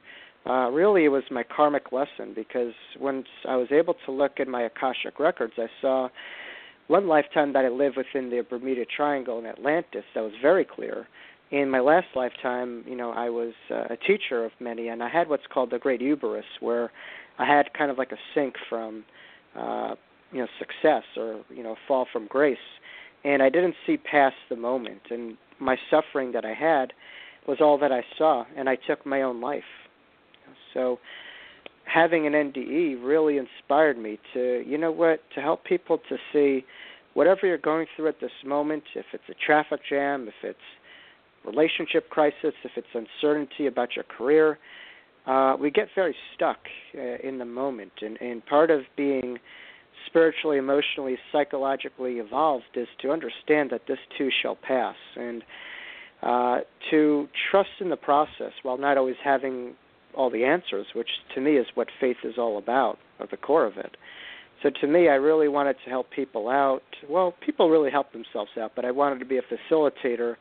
[0.47, 4.49] uh really it was my karmic lesson because once i was able to look at
[4.49, 6.09] my akashic records i saw
[6.89, 11.07] one lifetime that i lived within the bermuda triangle in atlantis that was very clear.
[11.51, 15.09] In my last lifetime you know i was uh, a teacher of many and i
[15.09, 16.91] had what's called the great hubris where
[17.39, 19.05] i had kind of like a sink from
[19.57, 19.95] uh
[20.33, 22.57] you know success or you know fall from grace.
[23.25, 26.93] And i didn't see past the moment and my suffering that i had
[27.47, 29.65] was all that i saw and i took my own life
[30.75, 30.99] so
[31.85, 36.65] having an nde really inspired me to you know what to help people to see
[37.15, 40.59] whatever you're going through at this moment if it's a traffic jam if it's
[41.45, 44.59] relationship crisis if it's uncertainty about your career
[45.27, 46.59] uh, we get very stuck
[46.97, 47.93] uh, in the moment.
[48.01, 49.39] And, and part of being
[50.07, 54.97] spiritually, emotionally, psychologically evolved is to understand that this too shall pass.
[55.17, 55.43] And
[56.23, 56.59] uh,
[56.91, 59.75] to trust in the process while not always having
[60.15, 63.67] all the answers, which to me is what faith is all about, at the core
[63.67, 63.97] of it.
[64.63, 66.83] So to me, I really wanted to help people out.
[67.09, 70.37] Well, people really help themselves out, but I wanted to be a facilitator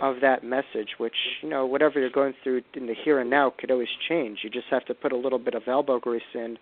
[0.00, 3.52] of that message, which you know, whatever you're going through in the here and now
[3.58, 4.38] could always change.
[4.42, 6.56] You just have to put a little bit of elbow grease in,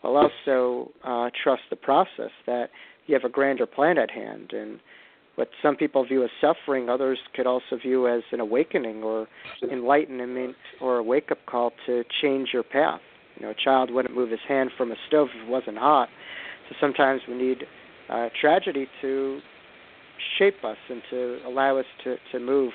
[0.00, 2.68] while also uh, trust the process that
[3.06, 4.52] you have a grander plan at hand.
[4.52, 4.80] And
[5.36, 9.26] what some people view as suffering, others could also view as an awakening or
[9.70, 13.00] enlightenment or a wake up call to change your path.
[13.36, 16.08] You know, a child wouldn't move his hand from a stove if it wasn't hot.
[16.68, 17.64] So sometimes we need
[18.10, 19.40] uh, tragedy to
[20.38, 22.72] shape us and to allow us to, to move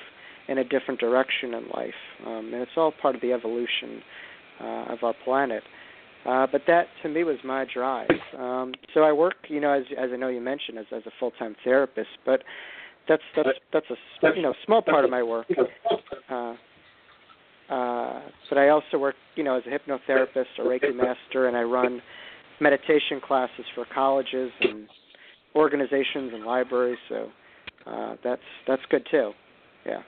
[0.48, 1.94] in a different direction in life.
[2.26, 4.02] Um, and it's all part of the evolution
[4.60, 5.62] uh, of our planet.
[6.26, 8.10] Uh, but that to me was my drive.
[8.36, 11.10] Um, so I work, you know, as as I know you mentioned, as as a
[11.20, 12.08] full time therapist.
[12.24, 12.42] But
[13.08, 15.46] that's that's that's a you know small part of my work.
[16.28, 16.54] Uh,
[17.72, 21.62] uh, but I also work, you know, as a hypnotherapist, a Reiki master, and I
[21.62, 22.00] run
[22.60, 24.88] meditation classes for colleges and
[25.54, 26.98] organizations and libraries.
[27.08, 27.28] So
[27.86, 29.32] uh, that's that's good too.
[29.84, 30.02] Yeah.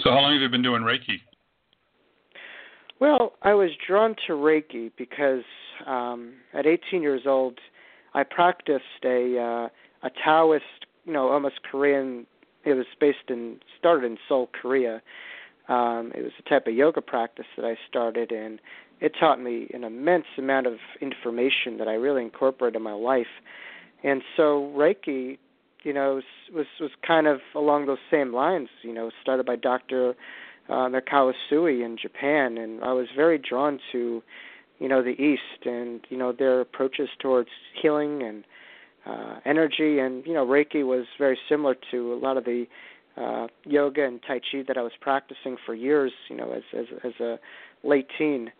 [0.00, 1.18] So how long have you been doing Reiki?
[2.98, 5.44] Well, I was drawn to Reiki because
[5.86, 7.58] um, at 18 years old,
[8.14, 9.68] I practiced a uh,
[10.06, 12.26] a Taoist, you know, almost Korean.
[12.64, 15.02] It was based in started in Seoul, Korea.
[15.68, 18.60] Um, it was a type of yoga practice that I started, and
[19.00, 23.26] it taught me an immense amount of information that I really incorporated in my life.
[24.04, 25.38] And so Reiki,
[25.82, 26.20] you know,
[26.54, 28.68] was was kind of along those same lines.
[28.82, 30.14] You know, started by Dr.
[30.68, 34.22] Uh, Mikao Usui in Japan, and I was very drawn to,
[34.78, 37.48] you know, the East and you know their approaches towards
[37.80, 38.44] healing and
[39.06, 42.66] uh, energy, and you know, Reiki was very similar to a lot of the
[43.16, 46.12] uh, yoga and Tai Chi that I was practicing for years.
[46.28, 47.38] You know, as as as a
[47.84, 48.50] late teen.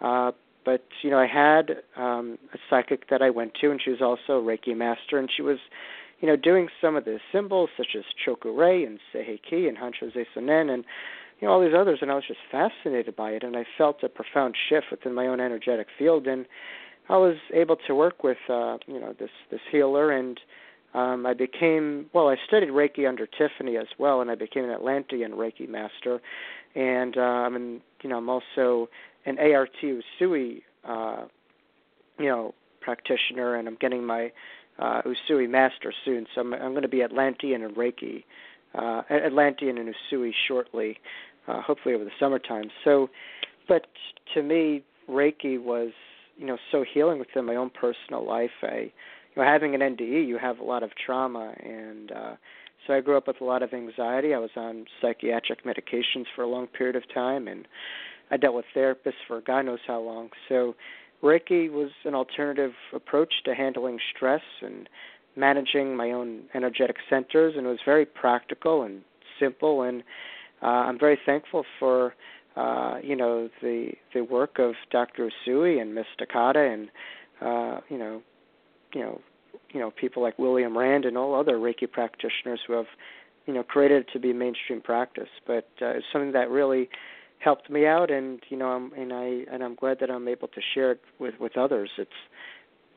[0.00, 0.32] Uh,
[0.64, 4.02] but you know, I had um, a psychic that I went to, and she was
[4.02, 5.58] also a Reiki master, and she was,
[6.20, 10.70] you know, doing some of the symbols such as Choku and Seiheki and Hancho Sonen,
[10.70, 10.84] and
[11.40, 14.02] you know all these others, and I was just fascinated by it, and I felt
[14.02, 16.46] a profound shift within my own energetic field, and
[17.08, 20.40] I was able to work with, uh, you know, this this healer, and
[20.94, 22.28] um, I became well.
[22.28, 26.20] I studied Reiki under Tiffany as well, and I became an Atlantean Reiki master,
[26.74, 28.88] and I'm in, you know I'm also
[29.26, 31.26] an ART Usui, uh,
[32.18, 34.32] you know, practitioner, and I'm getting my
[34.78, 36.26] uh, Usui master soon.
[36.34, 38.24] So I'm, I'm going to be Atlantean and Reiki,
[38.74, 40.98] uh, Atlantean and Usui shortly,
[41.48, 42.70] uh, hopefully over the summertime.
[42.84, 43.08] So,
[43.68, 43.86] but
[44.34, 45.90] to me, Reiki was,
[46.36, 48.50] you know, so healing within my own personal life.
[48.62, 48.90] I,
[49.34, 52.34] you know, having an NDE, you have a lot of trauma, and uh,
[52.86, 54.34] so I grew up with a lot of anxiety.
[54.34, 57.66] I was on psychiatric medications for a long period of time, and
[58.30, 60.30] I dealt with therapists for God knows how long.
[60.48, 60.74] So
[61.22, 64.88] Reiki was an alternative approach to handling stress and
[65.36, 69.02] managing my own energetic centers, and it was very practical and
[69.38, 69.82] simple.
[69.82, 70.02] And
[70.62, 72.14] uh, I'm very thankful for
[72.56, 75.30] uh, you know the the work of Dr.
[75.46, 76.88] Usui and Miss Takata, and
[77.40, 78.22] uh, you know
[78.94, 79.20] you know
[79.72, 82.86] you know people like William Rand and all other Reiki practitioners who have
[83.46, 85.28] you know created it to be mainstream practice.
[85.46, 86.88] But uh, it's something that really
[87.38, 90.48] helped me out and you know I'm and I and I'm glad that I'm able
[90.48, 91.90] to share it with with others.
[91.98, 92.10] It's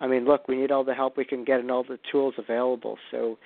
[0.01, 2.35] I mean, look, we need all the help we can get and all the tools
[2.37, 2.97] available.
[3.11, 3.37] So,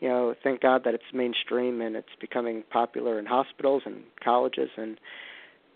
[0.00, 4.70] you know, thank God that it's mainstream and it's becoming popular in hospitals and colleges.
[4.76, 4.98] And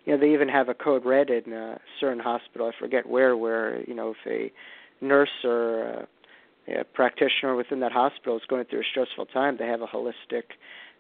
[0.05, 3.37] you know, they even have a code red in a certain hospital, I forget where,
[3.37, 4.53] where, you know, if a
[5.05, 6.07] nurse or a,
[6.81, 10.45] a practitioner within that hospital is going through a stressful time, they have a holistic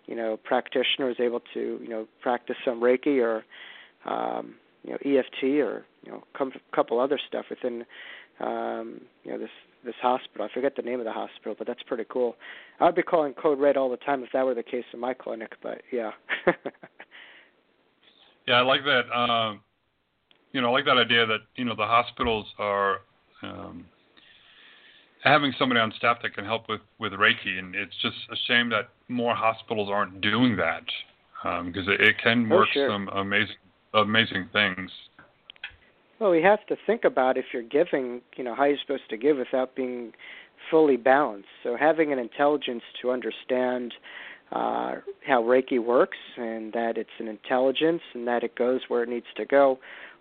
[0.08, 3.44] you know practitioner is able to you know practice some Reiki or
[4.10, 7.84] um, you know EFT or you know a couple other stuff within
[8.40, 9.50] um, you know this
[9.84, 10.46] this hospital.
[10.50, 12.36] I forget the name of the hospital, but that's pretty cool.
[12.80, 15.14] I'd be calling code red all the time if that were the case in my
[15.14, 16.10] clinic, but yeah.
[18.46, 19.10] yeah, I like that.
[19.16, 19.60] Um,
[20.52, 22.98] you know, I like that idea that you know the hospitals are
[23.42, 23.84] um,
[25.22, 28.68] having somebody on staff that can help with with Reiki, and it's just a shame
[28.70, 30.84] that more hospitals aren't doing that
[31.42, 32.88] because um, it, it, can oh, work sure.
[32.90, 33.56] some amazing
[33.94, 34.90] amazing things.
[36.20, 39.16] Well, we have to think about if you're giving, you know, how you're supposed to
[39.16, 40.12] give without being
[40.70, 41.48] fully balanced.
[41.62, 43.94] So having an intelligence to understand
[44.50, 49.08] uh, how Reiki works and that it's an intelligence and that it goes where it
[49.08, 49.78] needs to go,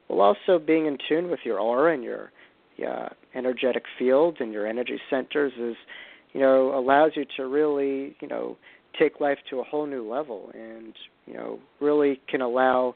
[0.07, 2.31] while also being in tune with your aura and your
[2.87, 5.75] uh, energetic field and your energy centers is,
[6.33, 8.55] you know, allows you to really, you know,
[8.99, 10.93] take life to a whole new level and,
[11.25, 12.93] you know, really can allow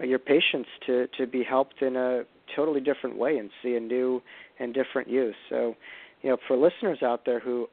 [0.00, 2.22] your patients to to be helped in a
[2.54, 4.22] totally different way and see a new
[4.58, 5.34] and different use.
[5.48, 5.74] So,
[6.22, 7.68] you know, for listeners out there who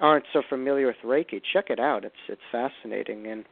[0.00, 2.04] aren't so familiar with Reiki, check it out.
[2.04, 3.44] It's it's fascinating and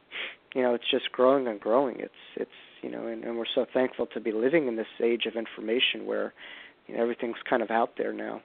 [0.55, 1.99] you know it's just growing and growing.
[1.99, 2.51] It's it's
[2.81, 6.05] you know and, and we're so thankful to be living in this age of information
[6.05, 6.33] where
[6.87, 8.41] you know everything's kind of out there now.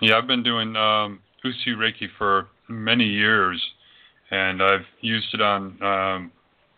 [0.00, 3.62] Yeah, I've been doing um, Usui Reiki for many years,
[4.30, 6.32] and I've used it on um,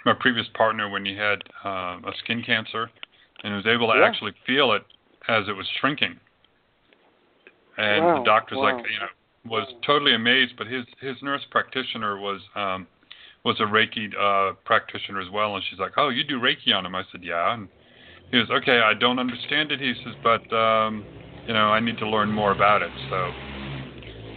[0.04, 2.90] my previous partner when he had uh, a skin cancer,
[3.42, 4.06] and was able to yeah.
[4.06, 4.82] actually feel it
[5.28, 6.18] as it was shrinking.
[7.78, 8.18] And wow.
[8.18, 8.76] the doctor's wow.
[8.76, 10.54] like, you know, was totally amazed.
[10.56, 12.86] But his his nurse practitioner was um,
[13.44, 16.86] was a Reiki uh, practitioner as well, and she's like, "Oh, you do Reiki on
[16.86, 17.68] him?" I said, "Yeah." And
[18.30, 21.04] he was, "Okay, I don't understand it." He says, "But um,
[21.46, 23.30] you know, I need to learn more about it." So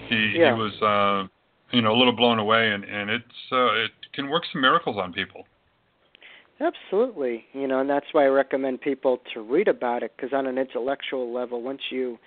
[0.09, 0.55] he yeah.
[0.55, 1.27] he was uh,
[1.75, 4.97] you know a little blown away, and and it's uh, it can work some miracles
[4.97, 5.45] on people.
[6.59, 10.47] Absolutely, you know, and that's why I recommend people to read about it because on
[10.47, 12.17] an intellectual level, once you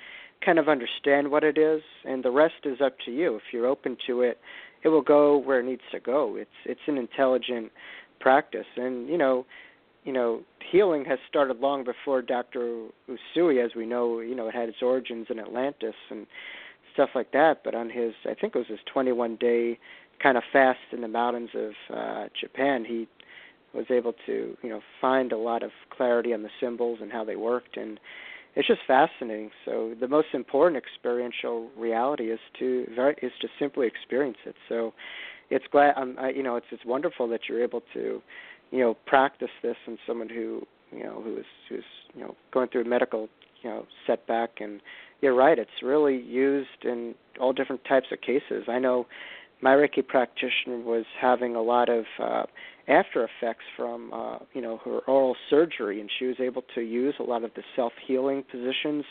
[0.44, 3.36] kind of understand what it is, and the rest is up to you.
[3.36, 4.38] If you're open to it,
[4.82, 6.36] it will go where it needs to go.
[6.36, 7.72] It's it's an intelligent
[8.20, 9.46] practice, and you know,
[10.04, 12.88] you know, healing has started long before Dr.
[13.08, 14.20] Usui, as we know.
[14.20, 16.26] You know, it had its origins in Atlantis and
[16.92, 17.62] stuff like that.
[17.64, 19.78] But on his, I think it was his 21 day
[20.22, 23.08] kind of fast in the mountains of uh, Japan, he
[23.74, 27.24] was able to you know find a lot of clarity on the symbols and how
[27.24, 28.00] they worked and
[28.58, 29.50] it's just fascinating.
[29.64, 34.56] So the most important experiential reality is to very is to simply experience it.
[34.68, 34.94] So
[35.48, 38.20] it's glad um, I, you know it's it's wonderful that you're able to
[38.72, 42.68] you know practice this in someone who you know who is who's you know going
[42.68, 43.28] through a medical
[43.62, 44.60] you know setback.
[44.60, 44.80] And
[45.20, 48.64] you're right it's really used in all different types of cases.
[48.66, 49.06] I know
[49.60, 52.42] my Reiki practitioner was having a lot of uh,
[52.88, 57.14] after effects from uh, you know her oral surgery, and she was able to use
[57.20, 59.04] a lot of the self healing positions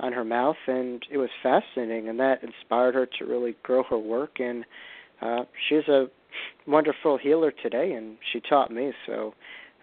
[0.00, 3.98] on her mouth, and it was fascinating, and that inspired her to really grow her
[3.98, 4.38] work.
[4.38, 4.64] And
[5.20, 6.06] uh, she's a
[6.66, 9.34] wonderful healer today, and she taught me so.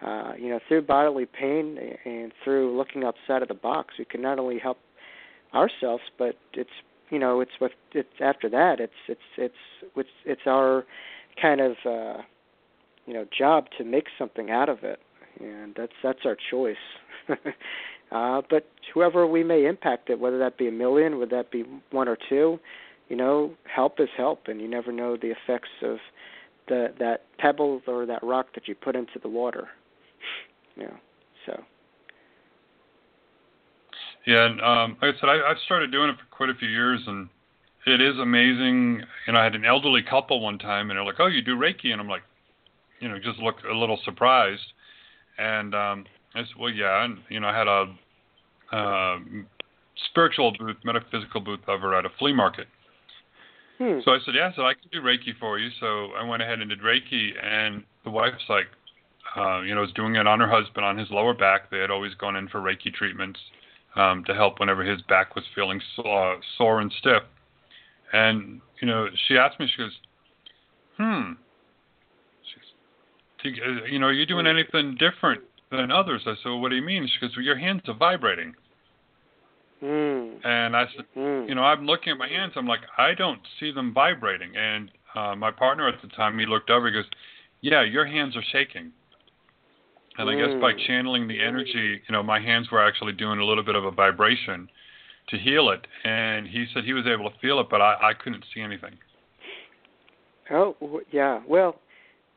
[0.06, 4.22] Uh, you know, through bodily pain and through looking outside of the box, we can
[4.22, 4.78] not only help
[5.54, 6.70] ourselves, but it's
[7.10, 9.54] you know it's what it's after that it's it's it's
[9.96, 10.86] it's it's our
[11.42, 12.22] kind of uh
[13.06, 15.00] you know job to make something out of it
[15.40, 16.76] and that's that's our choice
[18.12, 21.64] uh but whoever we may impact it whether that be a million whether that be
[21.92, 22.60] one or two
[23.10, 25.98] you know help is help and you never know the effects of
[26.68, 29.68] the that pebble or that rock that you put into the water
[30.76, 30.98] you know
[31.46, 31.64] so
[34.26, 36.68] yeah, and um, like I said, I, I've started doing it for quite a few
[36.68, 37.30] years, and
[37.86, 39.04] it is amazing.
[39.28, 41.56] You know, I had an elderly couple one time, and they're like, "Oh, you do
[41.56, 42.24] Reiki?" And I'm like,
[43.00, 44.74] you know, just look a little surprised.
[45.38, 47.96] And um, I said, "Well, yeah." And you know, I had a
[48.76, 49.20] uh,
[50.10, 52.68] spiritual booth, metaphysical booth over at a flea market.
[53.78, 54.00] Hmm.
[54.04, 55.70] So I said, "Yeah." So I can do Reiki for you.
[55.80, 58.68] So I went ahead and did Reiki, and the wife's like,
[59.36, 61.70] uh, you know, was doing it on her husband on his lower back.
[61.70, 63.40] They had always gone in for Reiki treatments
[63.96, 67.24] um, to help whenever his back was feeling sore, sore and stiff.
[68.14, 70.00] And you know, she asked me, she goes,
[70.98, 71.34] "Hmm,
[73.90, 76.82] you know, are you doing anything different than others?" I said, well, "What do you
[76.82, 78.56] mean?" She goes, "Well, your hands are vibrating."
[79.84, 80.46] Mm.
[80.46, 81.48] And I said, mm.
[81.48, 82.54] "You know, I'm looking at my hands.
[82.56, 86.46] I'm like, I don't see them vibrating." And uh, my partner at the time, he
[86.46, 86.88] looked over.
[86.88, 87.06] He goes,
[87.62, 88.92] "Yeah, your hands are shaking."
[90.18, 90.88] And I guess by Mm.
[90.88, 93.92] channeling the energy, you know, my hands were actually doing a little bit of a
[93.92, 94.70] vibration
[95.28, 95.86] to heal it.
[96.06, 98.98] And he said he was able to feel it, but I, I couldn't see anything.
[100.52, 101.42] Oh yeah.
[101.48, 101.80] Well,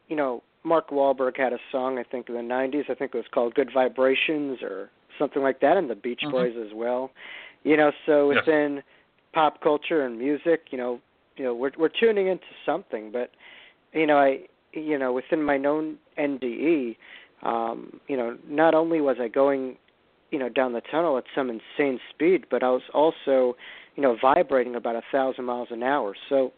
[0.08, 2.90] you know, Mark Wahlberg had a song I think in the '90s.
[2.90, 6.30] I think it was called "Good Vibrations" or something like that, and the Beach Mhm.
[6.30, 7.10] Boys as well.
[7.64, 8.46] You know, so Yes.
[8.46, 8.82] within
[9.32, 11.00] pop culture and music, you know,
[11.36, 13.10] you know, we're we're tuning into something.
[13.10, 13.32] But
[13.92, 14.40] you know, I
[14.72, 16.96] you know, within my known NDE,
[17.42, 19.76] um, you know, not only was I going,
[20.30, 23.56] you know, down the tunnel at some insane speed, but I was also,
[23.96, 26.14] you know, vibrating about a thousand miles an hour.
[26.28, 26.52] So,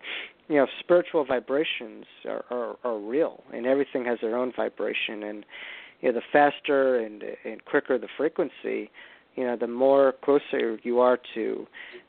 [0.51, 5.23] you know, spiritual vibrations are, are, are real, and everything has their own vibration.
[5.23, 5.47] And
[6.01, 8.91] you know, the faster and and quicker the frequency,
[9.37, 11.67] you know, the more closer you are to,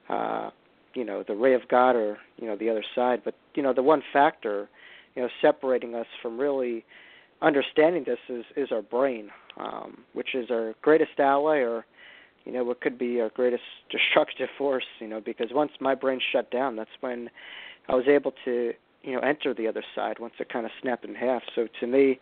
[0.10, 0.50] uh,
[0.96, 3.22] you know, the ray of God or you know the other side.
[3.24, 4.68] But you know, the one factor,
[5.16, 6.84] you know, separating us from really
[7.44, 11.86] understanding this is is our brain, um, which is our greatest ally, or
[12.46, 13.62] you know, what could be our greatest
[13.92, 14.86] destructive force.
[15.00, 17.30] You know, because once my brain shut down, that's when
[17.90, 18.74] I was able to
[19.04, 20.20] you know enter the other side.
[20.20, 21.42] Once it kind of snapped in half.
[21.56, 22.20] So to me,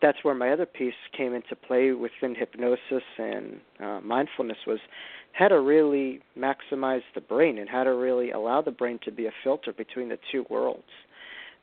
[0.00, 4.78] that's where my other piece came into play within hypnosis and uh, mindfulness was
[5.32, 9.26] how to really maximize the brain and how to really allow the brain to be
[9.26, 10.88] a filter between the two worlds,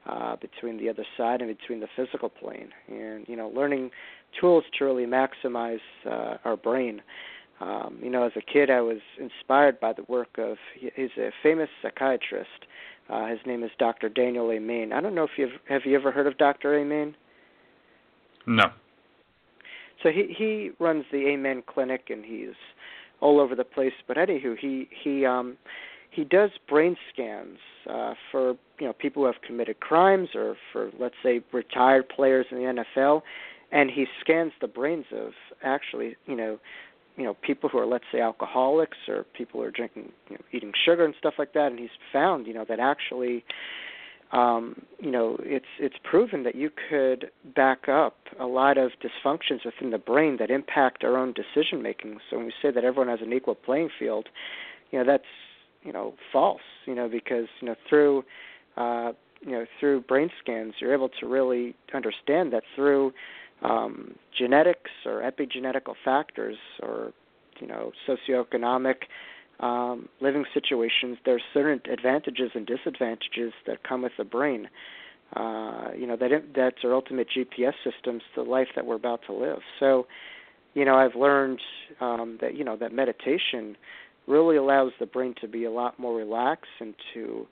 [0.06, 3.92] uh, between the other side and between the physical plane, and you know, learning
[4.40, 7.02] tools to really maximize uh, our brain.
[7.62, 11.32] Um, you know, as a kid, I was inspired by the work of he's a
[11.42, 12.66] famous psychiatrist.
[13.10, 14.10] Uh, his name is Dr.
[14.10, 14.92] Daniel Amen.
[14.94, 16.78] I don't know if you've have you ever heard of Dr.
[16.80, 17.16] Amen.
[18.48, 18.66] No.
[20.04, 22.56] So he he runs the Amen Clinic, and he's
[23.22, 23.94] all over the place.
[24.08, 25.58] But anywho, he he um
[26.12, 27.58] he does brain scans
[27.90, 32.46] uh, for you know people who have committed crimes or for let's say retired players
[32.52, 33.22] in the NFL,
[33.72, 35.32] and he scans the brains of
[35.64, 36.60] actually you know
[37.18, 40.44] you know people who are let's say alcoholics or people who are drinking you know,
[40.52, 43.44] eating sugar and stuff like that, and he's found you know that actually
[44.32, 49.64] um, you know, it's it's proven that you could back up a lot of dysfunctions
[49.64, 52.18] within the brain that impact our own decision making.
[52.30, 54.28] So when we say that everyone has an equal playing field,
[54.92, 55.24] you know, that's
[55.84, 56.62] you know false.
[56.86, 58.24] You know, because you know through
[58.78, 63.14] uh, you know through brain scans, you're able to really understand that through
[63.62, 67.12] um, genetics or epigenetical factors or
[67.60, 68.96] you know socioeconomic
[69.60, 74.68] um, living situations, there are certain advantages and disadvantages that come with the brain.
[75.36, 79.22] Uh, you know that that's our ultimate GPS systems to the life that we're about
[79.28, 79.60] to live.
[79.80, 80.08] So,
[80.74, 81.60] you know, I've learned
[82.00, 83.78] um, that you know that meditation
[84.28, 87.48] really allows the brain to be a lot more relaxed and to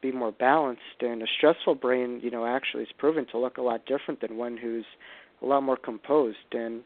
[0.00, 0.82] be more balanced.
[1.00, 4.36] And a stressful brain, you know, actually is proven to look a lot different than
[4.36, 4.86] one who's
[5.42, 6.36] a lot more composed.
[6.52, 6.82] And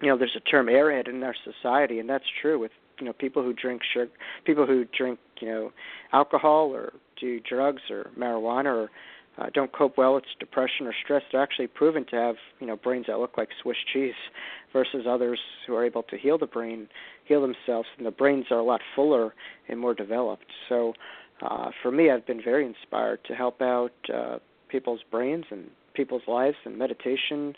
[0.00, 3.12] you know, there's a term airhead in our society, and that's true with you know
[3.12, 4.10] people who drink sugar,
[4.44, 5.72] people who drink you know
[6.12, 8.90] alcohol or do drugs or marijuana or
[9.38, 12.76] uh, don't cope well with depression or stress, they're actually proven to have you know
[12.76, 14.14] brains that look like Swiss cheese,
[14.72, 16.88] versus others who are able to heal the brain,
[17.24, 19.34] heal themselves, and the brains are a lot fuller
[19.68, 20.46] and more developed.
[20.68, 20.94] So,
[21.42, 26.22] uh, for me, I've been very inspired to help out uh, people's brains and people's
[26.26, 27.54] lives, and meditation,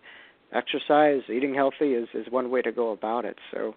[0.53, 3.39] exercise, eating healthy is is one way to go about it.
[3.53, 3.75] So,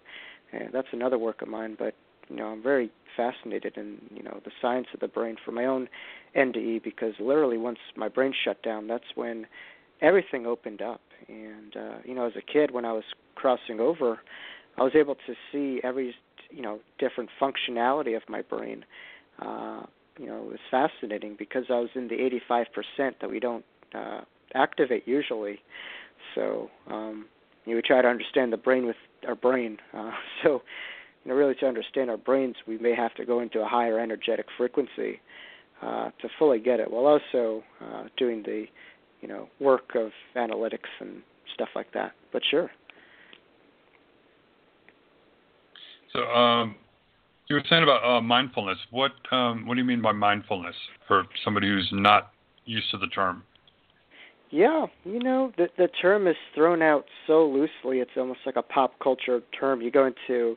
[0.52, 1.76] and that's another work of mine.
[1.78, 1.94] But
[2.28, 5.64] you know, I'm very fascinated in you know the science of the brain for my
[5.64, 5.88] own
[6.36, 9.46] NDE because literally once my brain shut down, that's when
[10.00, 11.00] everything opened up.
[11.28, 13.04] And uh, you know, as a kid, when I was
[13.34, 14.20] crossing over,
[14.76, 16.14] I was able to see every
[16.50, 18.84] you know different functionality of my brain.
[19.40, 19.82] Uh,
[20.18, 22.16] you know, it was fascinating because I was in the
[22.50, 24.22] 85% that we don't uh,
[24.54, 25.60] activate usually.
[26.34, 27.26] So um,
[27.68, 28.96] you know, we try to understand the brain with
[29.26, 29.78] our brain.
[29.94, 30.10] Uh,
[30.42, 30.62] so,
[31.24, 33.98] you know, really to understand our brains, we may have to go into a higher
[33.98, 35.20] energetic frequency
[35.82, 38.64] uh, to fully get it, while also uh, doing the,
[39.20, 41.22] you know, work of analytics and
[41.54, 42.12] stuff like that.
[42.32, 42.70] But sure.
[46.12, 46.76] So, um,
[47.48, 48.78] you were saying about uh, mindfulness.
[48.90, 50.76] What um, what do you mean by mindfulness
[51.06, 52.30] for somebody who's not
[52.66, 53.42] used to the term?
[54.50, 58.00] Yeah, you know, the the term is thrown out so loosely.
[58.00, 59.82] It's almost like a pop culture term.
[59.82, 60.56] You go into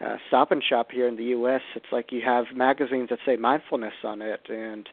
[0.00, 1.60] uh, Stop and Shop here in the U.S.
[1.74, 4.88] It's like you have magazines that say mindfulness on it, and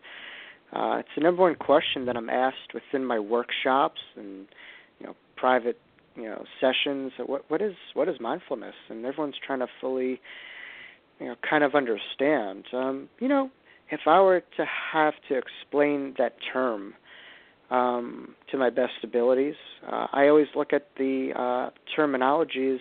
[0.73, 4.47] uh, it's the number one question that I'm asked within my workshops and
[4.99, 5.79] you know private
[6.15, 7.13] you know sessions.
[7.25, 8.75] What what is what is mindfulness?
[8.89, 10.19] And everyone's trying to fully
[11.19, 12.65] you know kind of understand.
[12.73, 13.51] Um, you know,
[13.89, 16.95] if I were to have to explain that term
[17.73, 19.55] um, to my best abilities.
[19.85, 22.79] Uh, I always look at the uh, terminologies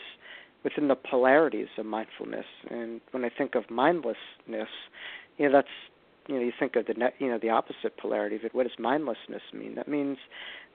[0.63, 4.69] within the polarities of mindfulness, and when I think of mindlessness,
[5.39, 5.69] you know that's
[6.29, 8.55] you know you think of the net, you know the opposite polarity of it.
[8.55, 9.75] What does mindlessness mean?
[9.75, 10.19] That means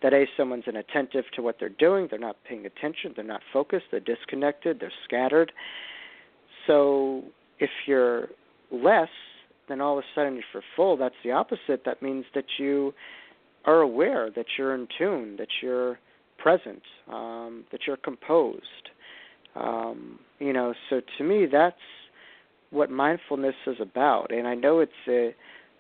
[0.01, 3.85] that a someone's inattentive to what they're doing, they're not paying attention, they're not focused,
[3.91, 5.51] they're disconnected, they're scattered.
[6.65, 7.23] So
[7.59, 8.29] if you're
[8.71, 9.09] less,
[9.69, 10.97] then all of a sudden if you're full.
[10.97, 11.83] That's the opposite.
[11.85, 12.93] That means that you
[13.67, 15.99] are aware that you're in tune, that you're
[16.39, 18.89] present, um, that you're composed.
[19.55, 21.75] Um, you know, so to me, that's
[22.71, 24.31] what mindfulness is about.
[24.31, 25.35] And I know it's a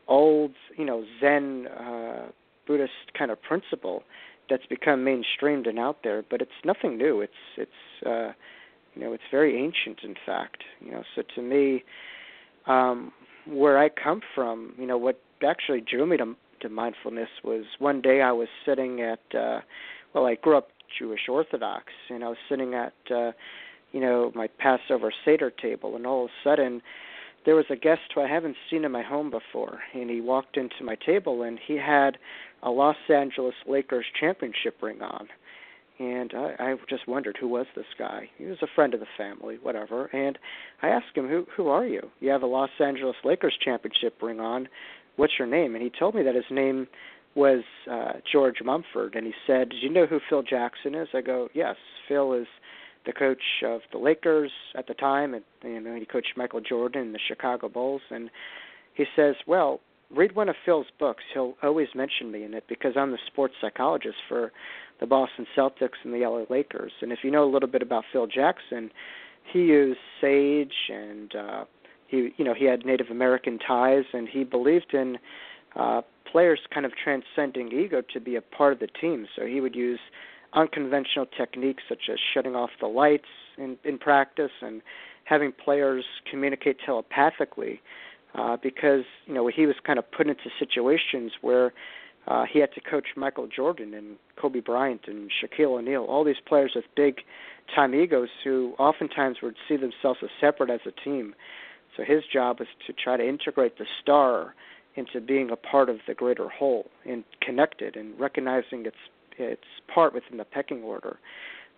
[0.07, 2.27] old, you know, Zen uh,
[2.67, 4.03] Buddhist kind of principle
[4.49, 7.21] that's become mainstreamed and out there, but it's nothing new.
[7.21, 8.31] It's it's uh,
[8.95, 10.63] you know it's very ancient, in fact.
[10.81, 11.83] You know, so to me,
[12.65, 13.11] um,
[13.45, 18.01] where I come from, you know, what actually drew me to to mindfulness was one
[18.01, 19.61] day I was sitting at uh
[20.13, 23.31] well I grew up Jewish Orthodox and I was sitting at uh
[23.91, 26.81] you know my Passover Seder table and all of a sudden
[27.45, 30.57] there was a guest who I haven't seen in my home before and he walked
[30.57, 32.17] into my table and he had
[32.63, 35.27] a Los Angeles Lakers championship ring on
[35.99, 38.29] and I, I just wondered who was this guy.
[38.37, 40.05] He was a friend of the family, whatever.
[40.07, 40.37] And
[40.81, 42.11] I asked him, "Who who are you?
[42.19, 44.67] You have a Los Angeles Lakers championship ring on.
[45.17, 46.87] What's your name?" And he told me that his name
[47.35, 51.21] was uh, George Mumford, and he said, "Do you know who Phil Jackson is?" I
[51.21, 51.75] go, "Yes,
[52.07, 52.47] Phil is."
[53.05, 57.03] the coach of the Lakers at the time, and you know he coached Michael Jordan
[57.03, 58.01] and the Chicago Bulls.
[58.11, 58.29] And
[58.95, 59.79] he says, "Well,
[60.13, 61.23] read one of Phil's books.
[61.33, 64.51] He'll always mention me in it because I'm the sports psychologist for
[64.99, 66.91] the Boston Celtics and the LA Lakers.
[67.01, 68.89] And if you know a little bit about Phil Jackson,
[69.51, 71.65] he used sage and uh
[72.07, 75.17] he you know, he had Native American ties and he believed in
[75.75, 79.27] uh players kind of transcending ego to be a part of the team.
[79.35, 79.99] So he would use
[80.53, 84.81] unconventional techniques such as shutting off the lights in in practice and
[85.25, 87.81] having players communicate telepathically
[88.35, 91.73] uh, because you know he was kind of put into situations where
[92.27, 96.41] uh, he had to coach Michael Jordan and Kobe Bryant and Shaquille O'Neal, all these
[96.45, 97.21] players with big
[97.73, 101.35] time egos who oftentimes would see themselves as separate as a team.
[101.97, 104.53] So his job was to try to integrate the star
[104.95, 108.97] into being a part of the greater whole and connected and recognizing its
[109.39, 111.19] its part within the pecking order.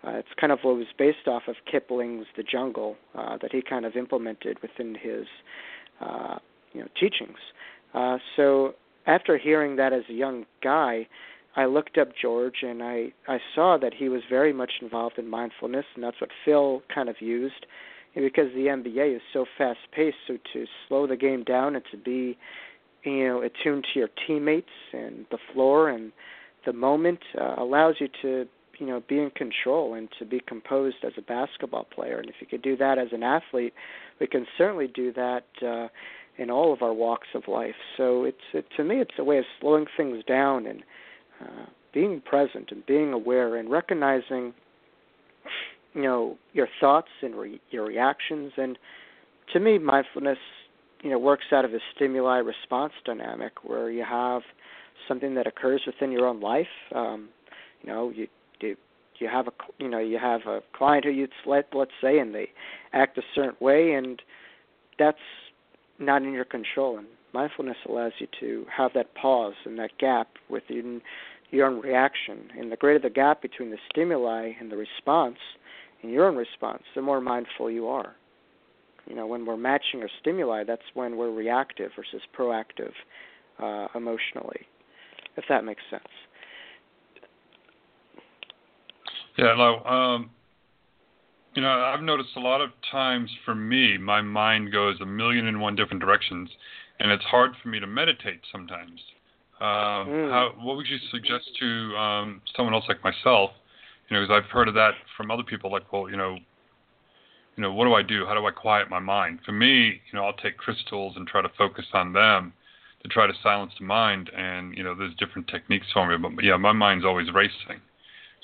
[0.05, 3.61] Uh, it's kind of what was based off of Kipling's The Jungle uh, that he
[3.61, 5.25] kind of implemented within his
[5.99, 6.37] uh,
[6.73, 7.37] you know teachings.
[7.93, 8.75] Uh, so
[9.07, 11.07] after hearing that as a young guy,
[11.55, 15.27] I looked up George and I I saw that he was very much involved in
[15.27, 17.65] mindfulness, and that's what Phil kind of used.
[18.15, 21.97] Because the NBA is so fast paced, so to slow the game down and to
[21.97, 22.37] be,
[23.03, 26.11] you know, attuned to your teammates and the floor and
[26.65, 28.45] the moment uh, allows you to,
[28.79, 32.17] you know, be in control and to be composed as a basketball player.
[32.17, 33.73] And if you could do that as an athlete,
[34.19, 35.43] we can certainly do that.
[35.65, 35.87] Uh,
[36.39, 37.75] in all of our walks of life.
[37.97, 40.83] So it's it, to me it's a way of slowing things down and
[41.41, 44.53] uh, being present and being aware and recognizing
[45.93, 48.77] you know your thoughts and re- your reactions and
[49.53, 50.37] to me mindfulness
[51.01, 54.41] you know works out of a stimuli response dynamic where you have
[55.07, 57.29] something that occurs within your own life um
[57.81, 58.27] you know you
[58.61, 58.75] you
[59.19, 62.33] you have a you know you have a client who you let let's say and
[62.33, 62.49] they
[62.93, 64.21] act a certain way and
[64.99, 65.17] that's
[65.99, 66.97] not in your control.
[66.97, 71.01] And mindfulness allows you to have that pause and that gap within
[71.51, 72.49] your own reaction.
[72.57, 75.37] And the greater the gap between the stimuli and the response,
[76.01, 78.15] and your own response, the more mindful you are.
[79.07, 82.91] You know, when we're matching our stimuli, that's when we're reactive versus proactive
[83.61, 84.67] uh, emotionally,
[85.35, 86.03] if that makes sense.
[89.37, 90.29] Yeah, no, um,
[91.55, 95.47] you know, I've noticed a lot of times for me, my mind goes a million
[95.47, 96.49] and one different directions,
[96.99, 98.99] and it's hard for me to meditate sometimes.
[99.59, 100.31] Uh, mm.
[100.31, 100.53] How?
[100.61, 103.51] What would you suggest to um, someone else like myself?
[104.09, 105.71] You know, because I've heard of that from other people.
[105.71, 106.37] Like, well, you know,
[107.55, 108.25] you know, what do I do?
[108.25, 109.39] How do I quiet my mind?
[109.45, 112.53] For me, you know, I'll take crystals and try to focus on them
[113.03, 114.29] to try to silence the mind.
[114.35, 116.29] And you know, there's different techniques for me.
[116.35, 117.81] But yeah, my mind's always racing.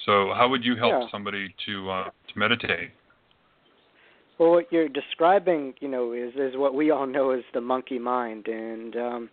[0.06, 1.08] So, how would you help yeah.
[1.12, 2.92] somebody to uh, to meditate?
[4.38, 8.00] Well, what you're describing, you know, is is what we all know as the monkey
[8.00, 9.30] mind, and um,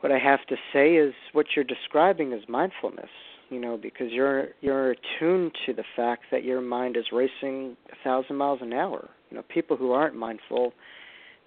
[0.00, 3.10] what I have to say is what you're describing is mindfulness.
[3.50, 7.96] You know, because you're you're attuned to the fact that your mind is racing a
[8.02, 9.08] thousand miles an hour.
[9.30, 10.72] You know, people who aren't mindful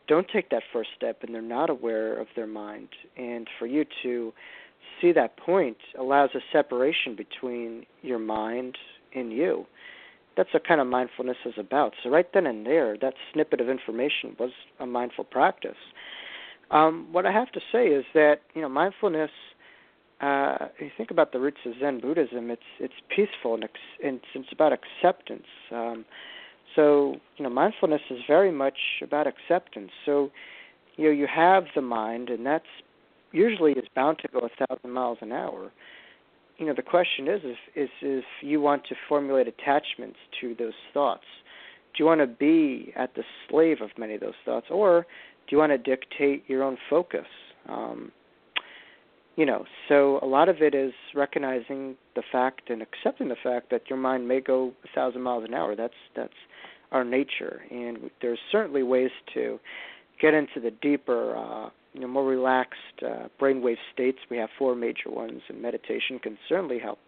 [0.08, 2.90] don't take that first step, and they're not aware of their mind.
[3.18, 4.32] And for you to
[5.02, 8.78] see that point allows a separation between your mind
[9.14, 9.66] and you
[10.38, 11.94] that's what kind of mindfulness is about.
[12.04, 15.76] So right then and there, that snippet of information was a mindful practice.
[16.70, 19.32] Um, what I have to say is that you know mindfulness.
[20.20, 23.68] Uh, you think about the roots of Zen Buddhism, it's it's peaceful and,
[24.04, 25.48] and it's about acceptance.
[25.72, 26.06] Um,
[26.76, 29.92] so you know mindfulness is very much about acceptance.
[30.06, 30.32] So
[30.96, 32.66] you know you have the mind, and that's
[33.32, 35.72] usually is bound to go a thousand miles an hour
[36.58, 40.74] you know the question is if is if you want to formulate attachments to those
[40.94, 41.24] thoughts
[41.96, 45.06] do you want to be at the slave of many of those thoughts or
[45.48, 47.28] do you want to dictate your own focus
[47.70, 48.12] um,
[49.38, 53.70] you know so a lot of it is recognizing the fact and accepting the fact
[53.72, 56.34] that your mind may go a thousand miles an hour that's that's
[56.92, 59.58] our nature and there's certainly ways to
[60.22, 64.20] get into the deeper uh, you know, more relaxed uh, brainwave states.
[64.30, 67.00] We have four major ones, and meditation can certainly help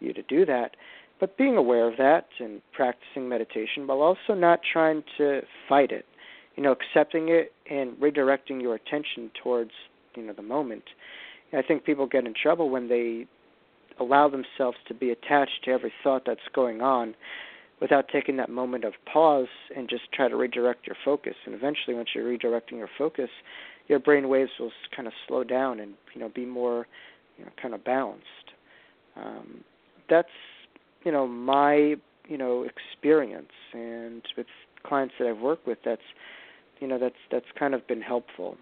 [0.00, 0.76] you to do that.
[1.20, 6.06] But being aware of that and practicing meditation while also not trying to fight it,
[6.56, 9.70] you know, accepting it and redirecting your attention towards,
[10.16, 10.84] you know, the moment.
[11.56, 13.26] I think people get in trouble when they
[14.00, 17.14] allow themselves to be attached to every thought that's going on
[17.80, 21.34] without taking that moment of pause and just try to redirect your focus.
[21.44, 23.30] And eventually, once you're redirecting your focus,
[23.88, 26.86] your brain waves will kind of slow down and you know be more
[27.38, 28.24] you know kind of balanced.
[29.16, 29.64] Um,
[30.08, 30.28] that's
[31.04, 31.96] you know my
[32.28, 34.46] you know experience, and with
[34.84, 36.02] clients that I've worked with, that's
[36.80, 38.56] you know that's that's kind of been helpful.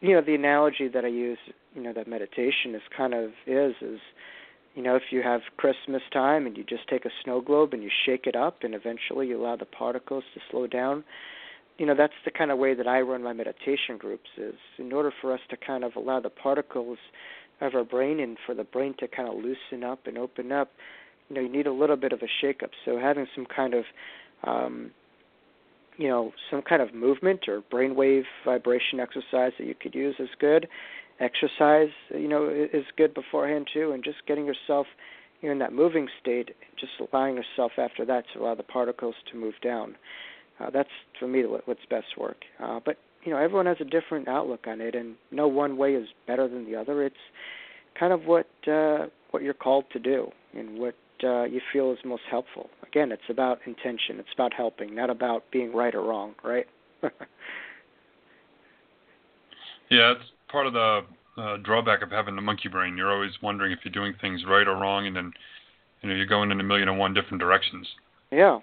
[0.00, 1.38] You know the analogy that I use,
[1.74, 4.00] you know that meditation is kind of is is
[4.74, 7.82] you know if you have Christmas time and you just take a snow globe and
[7.82, 11.04] you shake it up and eventually you allow the particles to slow down
[11.78, 14.92] you know that's the kind of way that I run my meditation groups is in
[14.92, 16.98] order for us to kind of allow the particles
[17.60, 20.70] of our brain and for the brain to kind of loosen up and open up
[21.28, 23.74] you know you need a little bit of a shake up so having some kind
[23.74, 23.84] of
[24.44, 24.90] um
[25.98, 30.28] you know some kind of movement or brainwave vibration exercise that you could use is
[30.40, 30.66] good
[31.20, 34.86] exercise you know is good beforehand too and just getting yourself
[35.42, 39.14] you know, in that moving state just allowing yourself after that to allow the particles
[39.30, 39.94] to move down
[40.60, 40.88] uh, that's
[41.18, 42.38] for me what's best work.
[42.62, 45.94] Uh, but you know, everyone has a different outlook on it, and no one way
[45.94, 47.02] is better than the other.
[47.04, 47.16] It's
[47.98, 50.94] kind of what uh, what you're called to do and what
[51.24, 52.70] uh, you feel is most helpful.
[52.86, 54.18] Again, it's about intention.
[54.18, 56.34] It's about helping, not about being right or wrong.
[56.42, 56.66] Right.
[57.02, 57.10] yeah,
[60.12, 61.00] it's part of the
[61.36, 62.96] uh, drawback of having the monkey brain.
[62.96, 65.32] You're always wondering if you're doing things right or wrong, and then
[66.02, 67.86] you know you're going in a million and one different directions.
[68.30, 68.58] Yeah,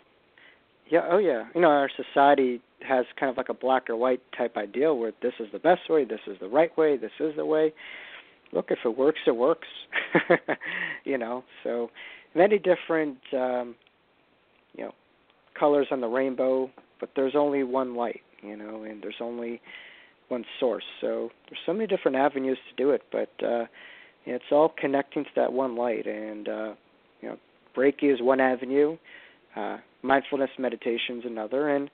[0.89, 1.45] yeah, oh yeah.
[1.53, 5.11] You know, our society has kind of like a black or white type ideal where
[5.21, 7.73] this is the best way, this is the right way, this is the way.
[8.51, 9.67] Look, if it works, it works.
[11.03, 11.89] you know, so
[12.35, 13.75] many different um
[14.73, 14.93] you know,
[15.57, 16.69] colors on the rainbow,
[16.99, 19.61] but there's only one light, you know, and there's only
[20.27, 20.83] one source.
[20.99, 23.65] So there's so many different avenues to do it, but uh
[24.27, 26.73] it's all connecting to that one light and uh
[27.21, 27.37] you know,
[27.77, 28.97] Reiki is one avenue
[29.55, 31.89] uh, mindfulness meditation is another, and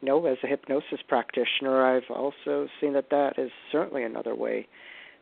[0.00, 4.66] you know, as a hypnosis practitioner, I've also seen that that is certainly another way.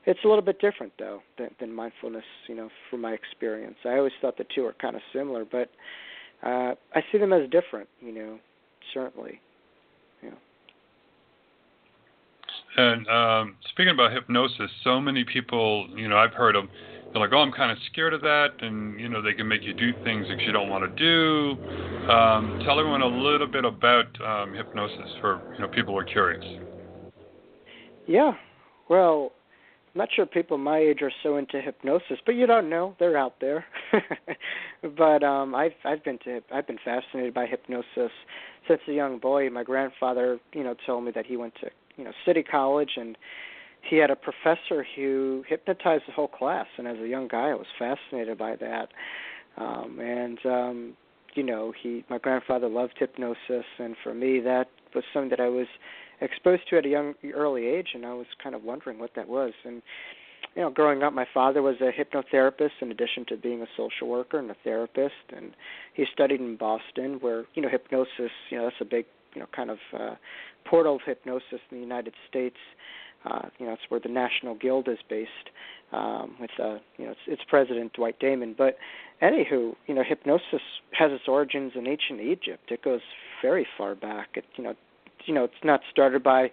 [0.06, 3.76] It's a little bit different though than, than mindfulness, you know, from my experience.
[3.84, 5.70] I always thought the two are kind of similar, but
[6.42, 8.38] uh, I see them as different, you know,
[8.92, 9.40] certainly.
[10.22, 10.30] Yeah.
[12.76, 16.64] And um, speaking about hypnosis, so many people, you know, I've heard of
[17.14, 19.62] they're like, oh, I'm kind of scared of that, and you know they can make
[19.62, 21.62] you do things that you don't want to do.
[22.10, 26.04] Um, tell everyone a little bit about um, hypnosis for you know people who are
[26.04, 26.44] curious.
[28.08, 28.32] Yeah,
[28.90, 29.30] well,
[29.94, 33.16] I'm not sure people my age are so into hypnosis, but you don't know they're
[33.16, 33.64] out there.
[34.96, 38.10] but um, I've I've been to I've been fascinated by hypnosis
[38.66, 39.48] since a young boy.
[39.50, 43.16] My grandfather, you know, told me that he went to you know City College and
[43.88, 47.54] he had a professor who hypnotized the whole class and as a young guy I
[47.54, 48.88] was fascinated by that
[49.56, 50.96] um and um
[51.34, 55.48] you know he my grandfather loved hypnosis and for me that was something that I
[55.48, 55.66] was
[56.20, 59.28] exposed to at a young early age and I was kind of wondering what that
[59.28, 59.82] was and
[60.54, 64.08] you know growing up my father was a hypnotherapist in addition to being a social
[64.08, 65.52] worker and a therapist and
[65.94, 69.46] he studied in Boston where you know hypnosis you know that's a big you know
[69.54, 70.14] kind of uh
[70.64, 72.56] portal of hypnosis in the United States
[73.24, 75.30] uh, you know, it's where the National Guild is based
[75.92, 78.54] um, with uh, you know its, its president Dwight Damon.
[78.56, 78.76] But
[79.22, 80.60] anywho, you know, hypnosis
[80.92, 82.70] has its origins in ancient Egypt.
[82.70, 83.00] It goes
[83.40, 84.30] very far back.
[84.34, 84.74] It you know,
[85.26, 86.50] you know, it's not started by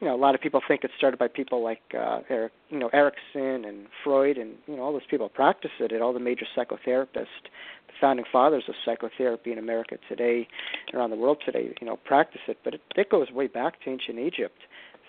[0.00, 2.78] you know, a lot of people think it started by people like uh, Eric, you
[2.78, 5.90] know, Erikson and Freud, and you know, all those people practice it.
[5.90, 10.46] And all the major psychotherapists, the founding fathers of psychotherapy in America today,
[10.94, 12.58] around the world today, you know, practice it.
[12.62, 14.58] But it, it goes way back to ancient Egypt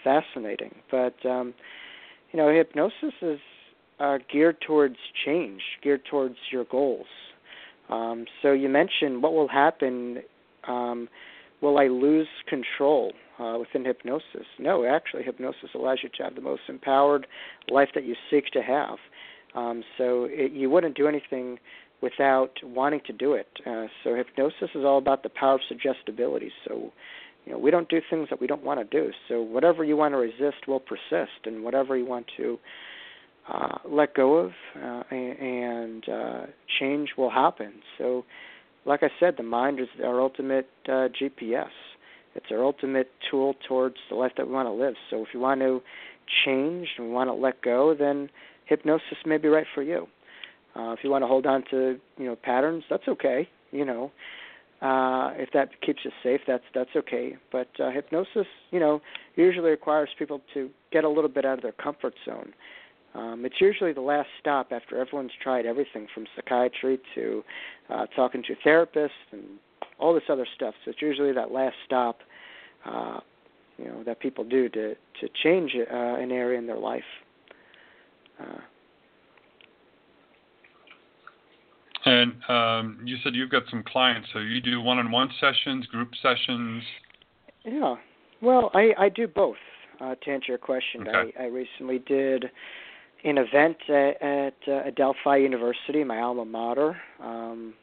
[0.04, 0.76] fascinating.
[0.90, 1.54] But um,
[2.32, 3.40] you know, hypnosis is
[4.00, 7.08] uh, geared towards change, geared towards your goals.
[7.90, 10.20] Um, so you mentioned what will happen.
[10.68, 11.10] Um,
[11.62, 14.46] will I lose control uh, within hypnosis?
[14.58, 17.28] No, actually, hypnosis allows you to have the most empowered
[17.70, 18.98] life that you seek to have.
[19.56, 21.58] Um, so it, you wouldn't do anything
[22.02, 23.48] without wanting to do it.
[23.66, 26.52] Uh, so hypnosis is all about the power of suggestibility.
[26.68, 26.92] So
[27.46, 29.12] you know, we don't do things that we don't want to do.
[29.28, 32.60] So whatever you want to resist will persist, and whatever you want to
[33.52, 36.46] uh, let go of uh, and uh,
[36.80, 37.74] change will happen.
[37.98, 38.24] So,
[38.86, 41.70] like I said, the mind is our ultimate uh, GPS.
[42.36, 44.96] It's our ultimate tool towards the life that we want to live.
[45.10, 45.82] So, if you want to
[46.46, 48.30] change and want to let go, then
[48.66, 50.08] hypnosis may be right for you.
[50.76, 53.50] Uh, if you want to hold on to you know patterns, that's okay.
[53.72, 54.12] You know,
[54.82, 57.36] uh, if that keeps you safe, that's that's okay.
[57.52, 59.02] But uh, hypnosis, you know,
[59.36, 62.54] usually requires people to get a little bit out of their comfort zone.
[63.16, 67.44] Um, it's usually the last stop after everyone's tried everything from psychiatry to
[67.90, 69.44] uh, talking to therapists and
[70.00, 70.74] all this other stuff.
[70.86, 72.20] So it's usually that last stop,
[72.86, 73.20] uh,
[73.78, 77.02] you know, that people do to to change uh, an area in their life.
[78.40, 78.60] Uh,
[82.06, 86.84] and um, you said you've got some clients, so you do one-on-one sessions, group sessions.
[87.66, 87.96] Yeah,
[88.42, 89.58] well, I I do both.
[90.00, 91.34] Uh, to answer your question, Okay.
[91.38, 92.46] I I recently did
[93.24, 96.98] an event at, at uh, Adelphi University, my alma mater.
[97.22, 97.74] Um,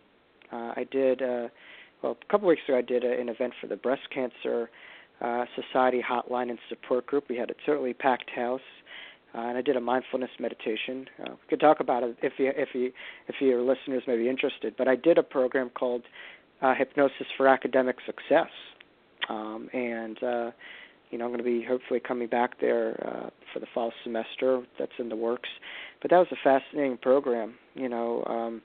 [0.52, 1.48] uh, I did uh,
[2.02, 2.78] well a couple weeks ago.
[2.78, 4.70] I did a, an event for the Breast Cancer
[5.20, 7.24] uh, Society Hotline and Support Group.
[7.28, 8.60] We had a totally packed house.
[9.34, 11.06] Uh, and I did a mindfulness meditation.
[11.20, 12.90] Uh, we could talk about it if you if you
[13.28, 14.74] if your listeners may be interested.
[14.78, 16.02] But I did a program called
[16.62, 18.48] uh, Hypnosis for Academic Success,
[19.28, 20.50] um, and uh,
[21.10, 24.62] you know I'm going to be hopefully coming back there uh, for the fall semester.
[24.78, 25.48] That's in the works.
[26.02, 27.54] But that was a fascinating program.
[27.74, 28.62] You know, um,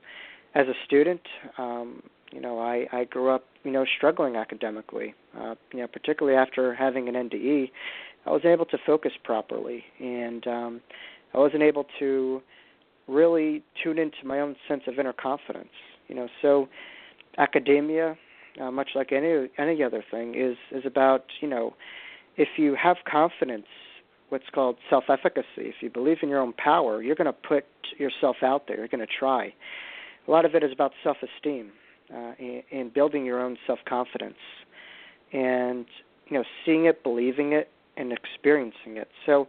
[0.55, 1.21] as a student,
[1.57, 5.13] um, you know I I grew up you know struggling academically.
[5.39, 7.71] Uh, you know, particularly after having an NDE,
[8.25, 10.81] I was able to focus properly, and um,
[11.33, 12.41] I wasn't able to
[13.07, 15.69] really tune into my own sense of inner confidence.
[16.07, 16.67] You know, so
[17.37, 18.17] academia,
[18.61, 21.73] uh, much like any any other thing, is is about you know,
[22.41, 23.67] if you have confidence,
[24.29, 25.45] what's called self-efficacy.
[25.57, 27.65] If you believe in your own power, you're going to put
[27.99, 28.77] yourself out there.
[28.77, 29.53] You're going to try.
[30.27, 31.71] A lot of it is about self-esteem
[32.11, 32.31] uh,
[32.71, 34.41] and, building your own self-confidence,
[35.33, 35.85] and
[36.27, 39.09] you know, seeing it, believing it, and experiencing it.
[39.27, 39.47] So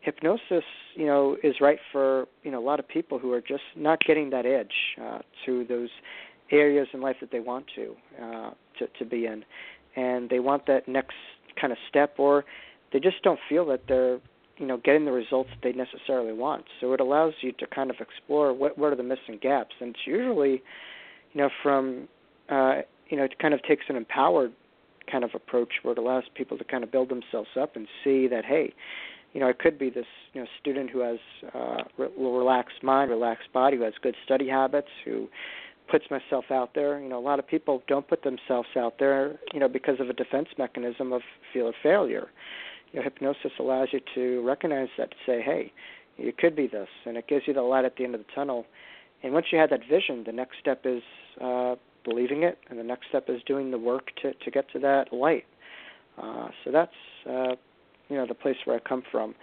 [0.00, 0.64] hypnosis,
[0.96, 4.00] you know, is right for you know a lot of people who are just not
[4.00, 5.90] getting that edge uh, to those
[6.50, 9.44] areas in life that they want to uh, to to be in,
[9.96, 11.16] and they want that next
[11.62, 12.44] kind of step, or
[12.92, 14.18] they just don't feel that they're
[14.58, 16.64] you know getting the results that they necessarily want.
[16.80, 19.90] So it allows you to kind of explore what what are the missing gaps, and
[19.90, 20.62] it's usually
[21.32, 22.08] you know from
[22.50, 24.52] uh, you know it kind of takes an empowered
[25.10, 28.28] kind of approach where it allows people to kind of build themselves up and see
[28.28, 28.74] that hey
[29.32, 31.18] you know, I could be this, you know, student who has
[31.54, 35.28] uh, re- relaxed mind, relaxed body, who has good study habits, who
[35.92, 36.98] puts myself out there.
[36.98, 40.08] You know, a lot of people don't put themselves out there, you know, because of
[40.08, 41.20] a defense mechanism of
[41.52, 42.28] fear of failure.
[42.90, 45.70] You know, hypnosis allows you to recognize that, to say, hey,
[46.16, 48.32] you could be this, and it gives you the light at the end of the
[48.34, 48.64] tunnel.
[49.22, 51.02] And once you have that vision, the next step is
[51.42, 54.78] uh, believing it, and the next step is doing the work to to get to
[54.80, 55.44] that light.
[56.20, 56.90] Uh, so that's
[57.28, 57.54] uh,
[58.08, 59.34] you know the place where I come from.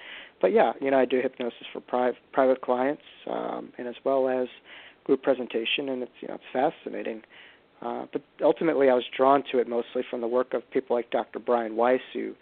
[0.42, 4.28] But yeah, you know I do hypnosis for private private clients, um, and as well
[4.28, 4.48] as
[5.10, 7.24] group presentation, and it's you know it's fascinating.
[7.82, 11.10] Uh, but ultimately, I was drawn to it mostly from the work of people like
[11.10, 11.40] Dr.
[11.40, 12.36] Brian Weiss, who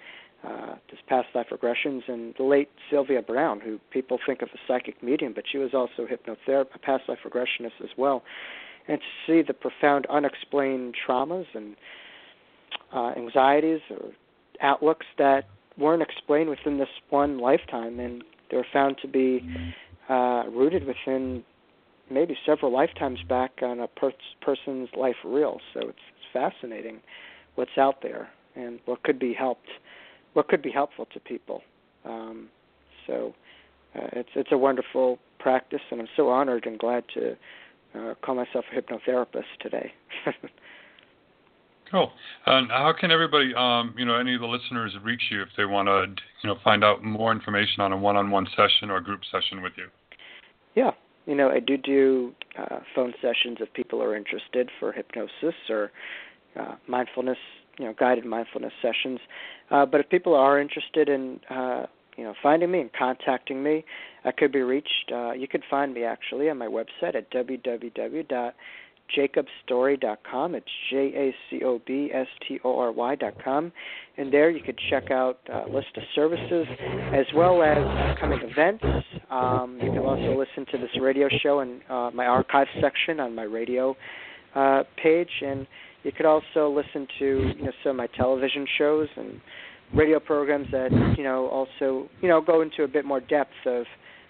[0.44, 4.56] uh, does past life regressions, and the late Sylvia Browne, who people think of as
[4.56, 8.24] a psychic medium, but she was also a hypnotherapist, a past life regressionist as well.
[8.90, 11.78] And to see the profound unexplained traumas and
[12.94, 14.12] uh, anxieties or
[14.62, 15.46] outlooks that
[15.78, 19.42] weren't explained within this one lifetime, and they were found to be
[20.10, 21.44] uh, rooted within
[22.10, 25.60] maybe several lifetimes back on a per- person's life reel.
[25.74, 27.00] So it's, it's fascinating
[27.56, 29.68] what's out there and what could be helped,
[30.34, 31.62] what could be helpful to people.
[32.06, 32.50] Um,
[33.06, 33.34] so
[33.96, 37.36] uh, it's it's a wonderful practice, and I'm so honored and glad to
[37.96, 39.94] uh, call myself a hypnotherapist today.
[41.92, 42.12] Cool.
[42.46, 45.66] And how can everybody, um, you know, any of the listeners reach you if they
[45.66, 49.62] want to, you know, find out more information on a one-on-one session or group session
[49.62, 49.88] with you?
[50.76, 50.92] Yeah,
[51.28, 55.92] you know, I do do uh, phone sessions if people are interested for hypnosis or
[56.60, 57.38] uh, mindfulness,
[57.78, 59.20] you know, guided mindfulness sessions.
[59.70, 63.84] Uh, but if people are interested in, uh, you know, finding me and contacting me,
[64.24, 65.12] I could be reached.
[65.14, 68.52] Uh, you could find me actually on my website at www
[69.16, 70.56] jacobstory.com.
[70.56, 73.72] It's J A C O B S T O R Y.com.
[74.18, 76.66] And there you could check out a list of services
[77.14, 78.84] as well as upcoming events.
[79.30, 83.36] Um, you can also listen to this radio show in uh, my archive section on
[83.36, 83.96] my radio
[84.56, 85.30] uh, page.
[85.46, 85.68] And
[86.04, 89.40] you could also listen to you know some of my television shows and
[89.94, 93.86] radio programs that you know also you know go into a bit more depth of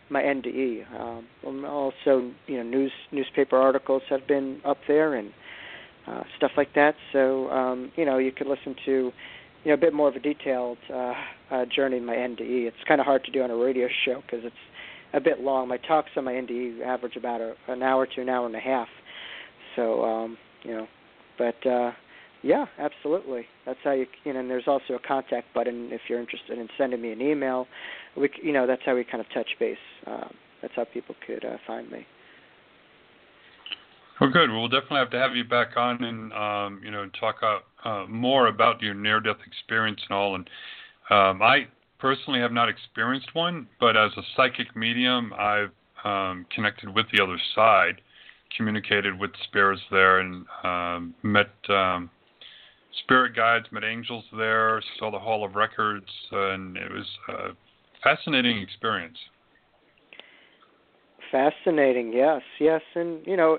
[0.09, 0.83] my NDE.
[0.99, 5.31] Um, also, you know, news newspaper articles have been up there and
[6.07, 6.95] uh, stuff like that.
[7.13, 9.11] So, um, you know, you could listen to, you
[9.65, 11.13] know, a bit more of a detailed uh,
[11.51, 12.67] uh, journey in my NDE.
[12.67, 14.55] It's kind of hard to do on a radio show because it's
[15.13, 15.67] a bit long.
[15.67, 18.59] My talks on my NDE average about a, an hour to an hour and a
[18.59, 18.87] half.
[19.75, 20.87] So, um, you know,
[21.37, 21.91] but uh,
[22.43, 23.45] Yeah, absolutely.
[23.65, 24.39] That's how you you know.
[24.39, 27.67] And there's also a contact button if you're interested in sending me an email.
[28.15, 29.77] We you know that's how we kind of touch base.
[30.07, 32.05] Um, that's how people could uh, find me.
[34.19, 34.49] Well, good.
[34.49, 37.87] Well, we'll definitely have to have you back on and um, you know talk uh,
[37.87, 40.35] uh, more about your near-death experience and all.
[40.35, 40.49] And
[41.11, 41.67] um, I
[41.99, 45.71] personally have not experienced one, but as a psychic medium, I've
[46.03, 48.01] um, connected with the other side,
[48.55, 52.09] communicated with spirits there, and um, met um,
[53.03, 57.49] spirit guides, met angels there, saw the Hall of Records, and it was a
[58.03, 59.17] fascinating experience.
[61.31, 63.57] Fascinating, yes, yes, and you know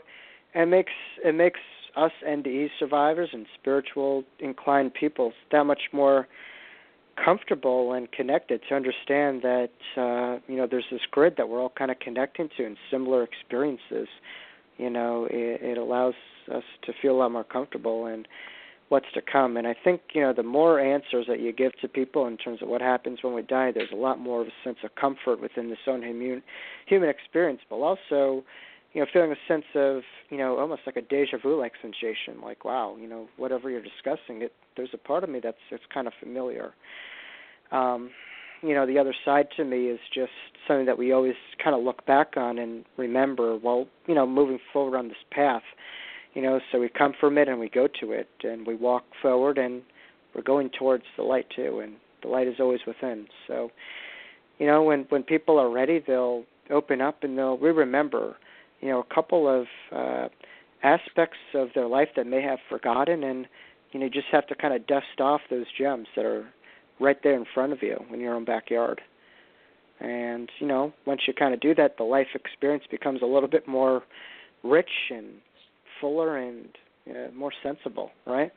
[0.55, 0.93] it makes
[1.25, 1.61] it makes
[1.97, 6.29] us NDE survivors and spiritual inclined people that much more
[7.23, 11.73] comfortable and connected to understand that uh, you know there's this grid that we're all
[11.77, 14.09] kind of connecting to and similar experiences.
[14.77, 16.15] You know, it, it allows
[16.55, 18.29] us to feel a lot more comfortable and
[18.89, 19.57] what's to come.
[19.57, 22.63] And I think you know the more answers that you give to people in terms
[22.63, 25.41] of what happens when we die, there's a lot more of a sense of comfort
[25.41, 26.43] within this own human
[26.87, 28.45] human experience, but also
[28.95, 32.41] you know, feeling a sense of, you know, almost like a deja vu like sensation,
[32.43, 35.85] like wow, you know, whatever you're discussing, it there's a part of me that's it's
[35.93, 36.73] kind of familiar.
[37.71, 38.11] Um,
[38.63, 40.33] you know, the other side to me is just
[40.67, 44.59] something that we always kind of look back on and remember while, you know, moving
[44.73, 45.63] forward on this path.
[46.39, 49.03] You know, so we come from it and we go to it and we walk
[49.21, 49.83] forward and
[50.33, 53.27] we're going towards the light too and the light is always within.
[53.49, 53.73] So,
[54.61, 58.37] you know, when when people are ready, they'll open up and they'll we remember
[58.81, 60.29] you know a couple of uh,
[60.85, 63.49] aspects of their life that may have forgotten, and
[63.91, 66.49] you know you just have to kind of dust off those gems that are
[67.01, 69.01] right there in front of you in your own backyard.
[69.99, 73.49] And you know once you kind of do that, the life experience becomes a little
[73.49, 74.05] bit more
[74.63, 75.27] rich and
[76.01, 76.67] fuller and
[77.09, 78.53] uh, more sensible, right?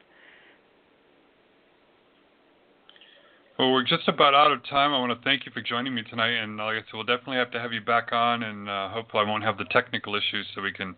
[3.59, 4.91] Well, we're just about out of time.
[4.91, 7.37] I want to thank you for joining me tonight, and like I said, we'll definitely
[7.37, 10.47] have to have you back on, and uh, hopefully I won't have the technical issues,
[10.55, 10.95] so we can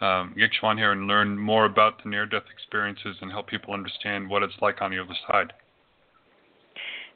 [0.00, 3.74] um, get you on here and learn more about the near-death experiences and help people
[3.74, 5.52] understand what it's like on the other side.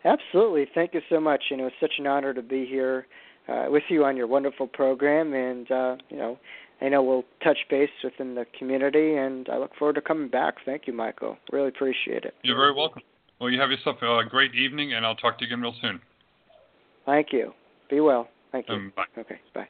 [0.05, 0.69] Absolutely.
[0.75, 1.45] Thank you so much.
[1.51, 3.07] You know, it's such an honor to be here
[3.49, 6.39] uh, with you on your wonderful program, and uh, you know,
[6.81, 10.57] I know we'll touch base within the community, and I look forward to coming back.
[10.65, 11.39] Thank you, Michael.
[11.53, 12.35] Really appreciate it.
[12.43, 13.03] You're very welcome.
[13.41, 16.01] Well, you have yourself a great evening, and I'll talk to you again real soon.
[17.07, 17.53] Thank you.
[17.91, 18.29] Be well.
[18.53, 18.75] Thank you.
[18.75, 19.05] Um, bye.
[19.19, 19.69] Okay, bye.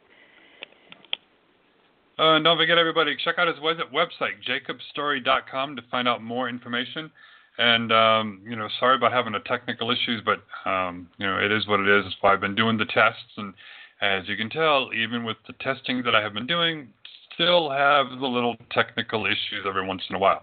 [2.18, 7.10] Uh, and don't forget, everybody, check out his website, jacobstory.com, to find out more information.
[7.58, 11.52] And um, you know, sorry about having the technical issues, but um, you know, it
[11.52, 12.04] is what it is.
[12.04, 13.54] That's why I've been doing the tests, and
[14.04, 16.88] as you can tell, even with the testing that I have been doing,
[17.34, 20.42] still have the little technical issues every once in a while.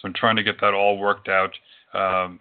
[0.00, 1.52] So I'm trying to get that all worked out.
[1.94, 2.40] Um,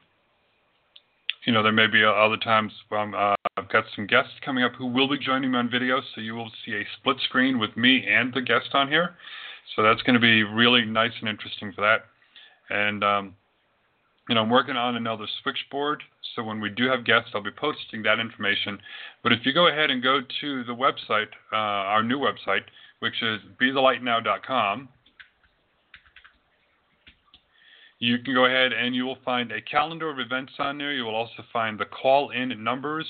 [1.46, 4.86] you know, there may be other times uh, I've got some guests coming up who
[4.86, 8.06] will be joining me on video, so you will see a split screen with me
[8.08, 9.16] and the guest on here.
[9.76, 12.06] So that's going to be really nice and interesting for that.
[12.70, 13.36] And um,
[14.30, 16.04] know, I'm working on another switchboard,
[16.36, 18.80] so when we do have guests, I'll be posting that information.
[19.24, 22.64] But if you go ahead and go to the website, uh, our new website,
[23.00, 24.90] which is bethelightnow.com,
[28.00, 30.92] you can go ahead and you will find a calendar of events on there.
[30.92, 33.06] You will also find the call in numbers.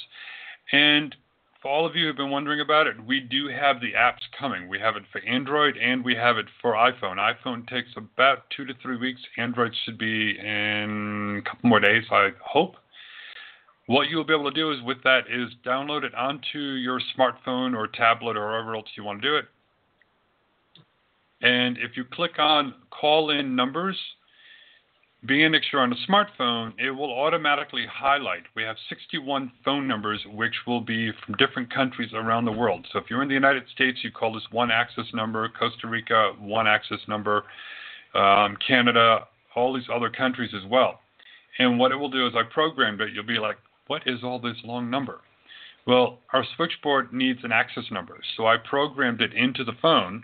[0.74, 1.16] And
[1.62, 4.68] for all of you who've been wondering about it, we do have the apps coming.
[4.68, 7.18] We have it for Android and we have it for iPhone.
[7.18, 9.22] iPhone takes about two to three weeks.
[9.38, 12.76] Android should be in a couple more days, I hope.
[13.86, 17.76] What you'll be able to do is with that is download it onto your smartphone
[17.76, 19.46] or tablet or wherever else you want to do it.
[21.44, 23.98] And if you click on call in numbers,
[25.26, 28.44] being that you're on a smartphone, it will automatically highlight.
[28.56, 32.88] We have 61 phone numbers which will be from different countries around the world.
[32.92, 36.32] So if you're in the United States, you call this one access number, Costa Rica,
[36.40, 37.44] one access number,
[38.16, 41.00] um, Canada, all these other countries as well.
[41.60, 43.10] And what it will do is I programmed it.
[43.14, 43.58] You'll be like,
[43.88, 45.22] what is all this long number?
[45.86, 48.18] Well, our switchboard needs an access number.
[48.38, 50.24] So I programmed it into the phone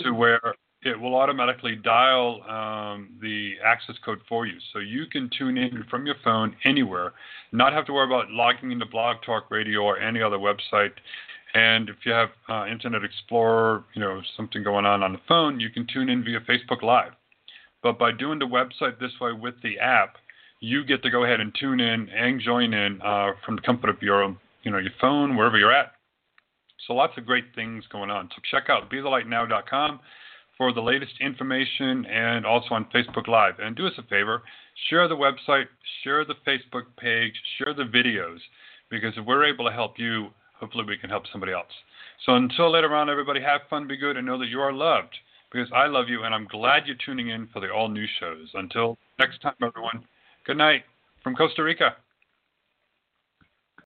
[0.00, 0.54] to where
[0.84, 4.58] it will automatically dial um, the access code for you.
[4.72, 7.12] So you can tune in from your phone anywhere,
[7.52, 10.92] not have to worry about logging into Blog Talk Radio or any other website.
[11.54, 15.60] And if you have uh, Internet Explorer, you know, something going on on the phone,
[15.60, 17.12] you can tune in via Facebook Live.
[17.82, 20.16] But by doing the website this way with the app,
[20.60, 23.90] you get to go ahead and tune in and join in uh, from the comfort
[23.90, 25.92] of your, you know, your phone, wherever you're at.
[26.86, 28.28] So lots of great things going on.
[28.34, 30.00] So check out BeTheLightNow.com
[30.56, 33.54] for the latest information and also on Facebook Live.
[33.58, 34.42] And do us a favor
[34.88, 35.66] share the website,
[36.02, 38.38] share the Facebook page, share the videos,
[38.90, 40.28] because if we're able to help you,
[40.58, 41.72] hopefully we can help somebody else.
[42.26, 45.16] So until later on, everybody, have fun, be good, and know that you are loved
[45.52, 48.48] because I love you and I'm glad you're tuning in for the all new shows.
[48.54, 50.04] Until next time, everyone,
[50.46, 50.82] good night
[51.22, 51.96] from Costa Rica.